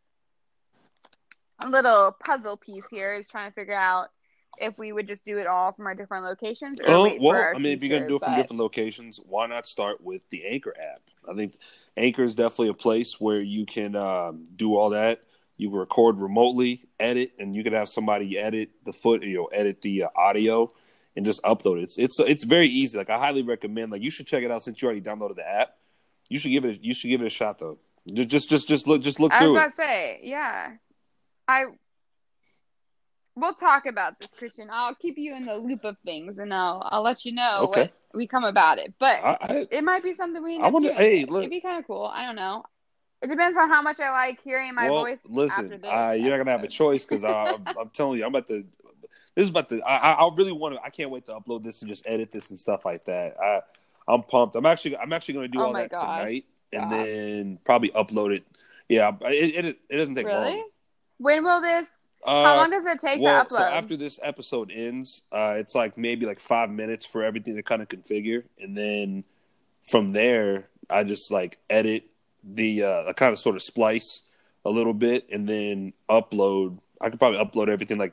[1.68, 4.08] little puzzle piece here is trying to figure out
[4.58, 7.72] if we would just do it all from our different locations Oh, well, I mean,
[7.72, 11.00] if you're gonna do it from different locations, why not start with the Anchor app?
[11.28, 11.54] I think
[11.96, 15.22] Anchor is definitely a place where you can um, do all that.
[15.56, 19.46] You can record remotely, edit, and you can have somebody edit the foot, you know,
[19.46, 20.72] edit the uh, audio,
[21.16, 21.84] and just upload it.
[21.84, 22.98] It's it's it's very easy.
[22.98, 23.92] Like I highly recommend.
[23.92, 25.76] Like you should check it out since you already downloaded the app.
[26.28, 26.82] You should give it.
[26.82, 27.78] You should give it a shot though.
[28.12, 29.70] Just just just just look just look I was through about it.
[29.70, 30.72] to say, yeah.
[31.46, 31.64] I
[33.36, 34.68] we'll talk about this, Christian.
[34.70, 37.80] I'll keep you in the loop of things, and I'll I'll let you know Okay.
[37.82, 38.92] what we come about it.
[38.98, 40.54] But I, I it might be something we.
[40.56, 42.04] End I up wonder- hey, look- it'd be kind of cool.
[42.04, 42.64] I don't know.
[43.22, 45.20] It depends on how much I like hearing my well, voice.
[45.24, 48.24] listen, after this uh, you're not gonna have a choice because I'm, I'm telling you,
[48.24, 48.64] I'm about to.
[49.36, 49.80] This is about to.
[49.82, 50.82] I, I I really want to.
[50.82, 53.36] I can't wait to upload this and just edit this and stuff like that.
[53.40, 53.60] I,
[54.08, 54.56] I'm pumped.
[54.56, 54.96] I'm actually.
[54.96, 56.82] I'm actually gonna do Oh all that gosh, tonight stop.
[56.82, 58.44] and then probably upload it.
[58.88, 60.56] Yeah, it it, it doesn't take Really?
[60.56, 60.68] long.
[61.18, 61.86] When will this?
[62.24, 63.56] Uh, how long does it take well, to upload?
[63.58, 67.62] so after this episode ends, uh, it's like maybe like five minutes for everything to
[67.62, 69.24] kind of configure, and then
[69.90, 72.04] from there, I just like edit
[72.44, 74.22] the, uh, I kind of sort of splice
[74.64, 76.78] a little bit, and then upload.
[77.00, 78.12] I could probably upload everything like,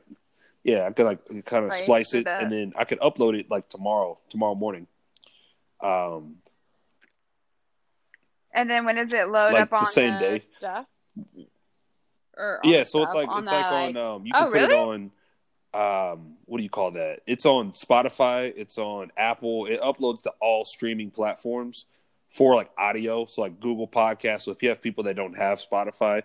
[0.64, 3.52] yeah, I could like kind of Right, splice it, and then I could upload it
[3.52, 4.88] like tomorrow, tomorrow morning.
[5.82, 6.38] Um,
[8.52, 10.40] And then when does it load Like up the on same the day.
[10.40, 10.86] stuff?
[12.40, 14.74] Or yeah, so it's like it's like on um, you Oh, can put really?
[14.74, 15.12] it on
[15.72, 17.20] um, what do you call that?
[17.28, 19.68] It's on Spotify, it's on Apple.
[19.68, 21.86] It uploads to all streaming platforms
[22.30, 24.42] for like audio, so like Google Podcasts.
[24.42, 26.24] So if you have people that don't have Spotify,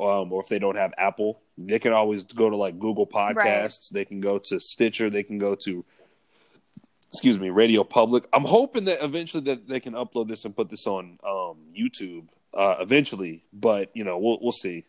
[0.00, 3.88] um, or if they don't have Apple, they can always go to like Google Podcasts.
[3.90, 5.10] They can go to Stitcher.
[5.10, 5.84] They can go to
[7.08, 8.24] excuse me, Radio Public.
[8.32, 12.26] I'm hoping that eventually that they can upload this and put this on um, YouTube
[12.52, 14.84] uh, eventually, but you know we'll we'll see.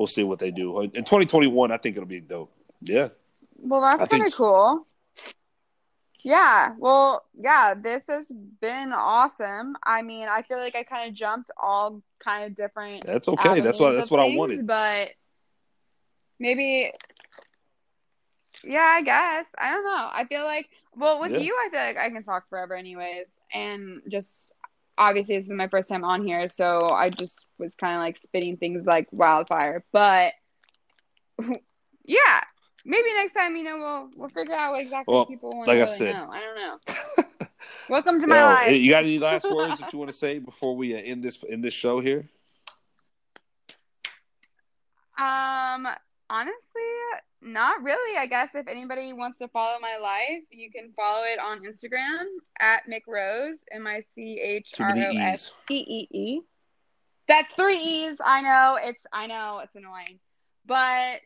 [0.00, 1.70] We'll see what they do in 2021.
[1.70, 2.50] I think it'll be dope.
[2.80, 3.08] Yeah.
[3.58, 4.36] Well, that's kind of so.
[4.38, 4.86] cool.
[6.24, 6.72] Yeah.
[6.78, 8.32] Well, yeah, this has
[8.62, 9.76] been awesome.
[9.84, 13.60] I mean, I feel like I kind of jumped all kind of different That's okay.
[13.60, 14.66] That's what that's what I wanted.
[14.66, 15.10] But
[16.38, 16.92] maybe,
[18.64, 19.48] yeah, I guess.
[19.58, 20.08] I don't know.
[20.10, 21.40] I feel like, well, with Yeah.
[21.40, 23.28] you, I feel like I can talk forever, anyways.
[23.52, 24.52] And just
[25.00, 28.18] obviously, this is my first time on here, so I just was kind of like
[28.18, 29.82] spitting things like wildfire.
[29.92, 30.34] But
[32.04, 32.40] yeah,
[32.84, 35.76] maybe next time, you know, we'll we'll figure out what exactly Well, people want like
[35.80, 36.14] I to really said.
[36.14, 36.30] know.
[36.30, 37.46] I don't know.
[37.88, 38.76] Welcome to my Yo, life.
[38.76, 41.38] you got any last words that you want to say before we uh, end this
[41.50, 42.28] end this show here?
[45.18, 45.86] Um,
[46.30, 46.82] honestly,
[47.42, 48.18] not really.
[48.18, 52.24] I guess if anybody wants to follow my life, you can follow it on Instagram
[52.58, 55.16] at McRose, M I C H R O.
[55.16, 56.40] S E E E.
[57.28, 58.18] That's three E's.
[58.24, 59.04] I know it's.
[59.12, 60.18] I know it's annoying,
[60.66, 61.20] but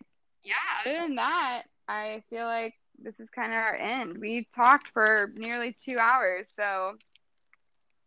[0.45, 0.55] yeah.
[0.85, 4.19] Other than that, I feel like this is kind of our end.
[4.19, 6.97] We talked for nearly two hours, so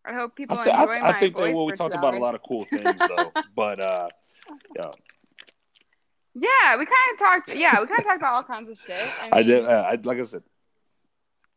[0.06, 1.96] I hope people I, th- I, enjoy th- my I think that well, we talked
[1.96, 3.32] about a lot of cool things though.
[3.56, 4.08] but uh,
[4.78, 4.92] yeah,
[6.40, 7.56] Yeah, we kind of talked.
[7.56, 8.96] Yeah, we kind of talked about all kinds of shit.
[9.22, 9.66] I, I did.
[9.66, 10.44] Uh, I, like I said,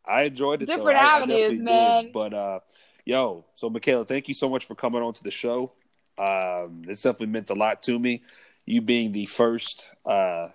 [0.07, 0.67] I enjoyed it.
[0.67, 0.77] though.
[0.77, 1.65] Different I avenues, definitely did.
[1.65, 2.11] man.
[2.13, 2.61] But uh,
[3.05, 5.73] yo, so Michaela, thank you so much for coming on to the show.
[6.19, 8.23] Um, it's definitely meant a lot to me.
[8.67, 10.49] You being the first uh,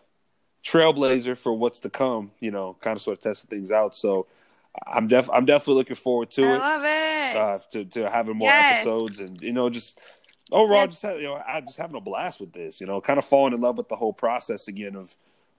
[0.64, 3.96] trailblazer for what's to come, you know, kind of sort of testing things out.
[3.96, 4.28] So
[4.88, 6.46] I'm def I'm definitely looking forward to it.
[6.46, 6.60] I it.
[6.60, 7.36] love it.
[7.38, 8.78] uh, to to having more Yes.
[8.78, 10.00] episodes and you know just
[10.52, 10.90] Oh, overall Yes.
[10.92, 12.80] just have, you know I just having a blast with this.
[12.80, 15.16] You know, kind of falling in love with the whole process again of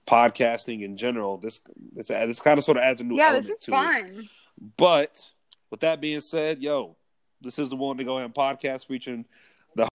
[0.07, 1.37] podcasting in general.
[1.37, 1.59] This
[1.93, 3.75] this this kind of sort of adds a new yeah, element this is to it.
[3.75, 4.29] fun.
[4.77, 5.29] But
[5.69, 6.95] with that being said, yo,
[7.41, 9.25] this is the one to go ahead and podcast featuring
[9.75, 9.87] the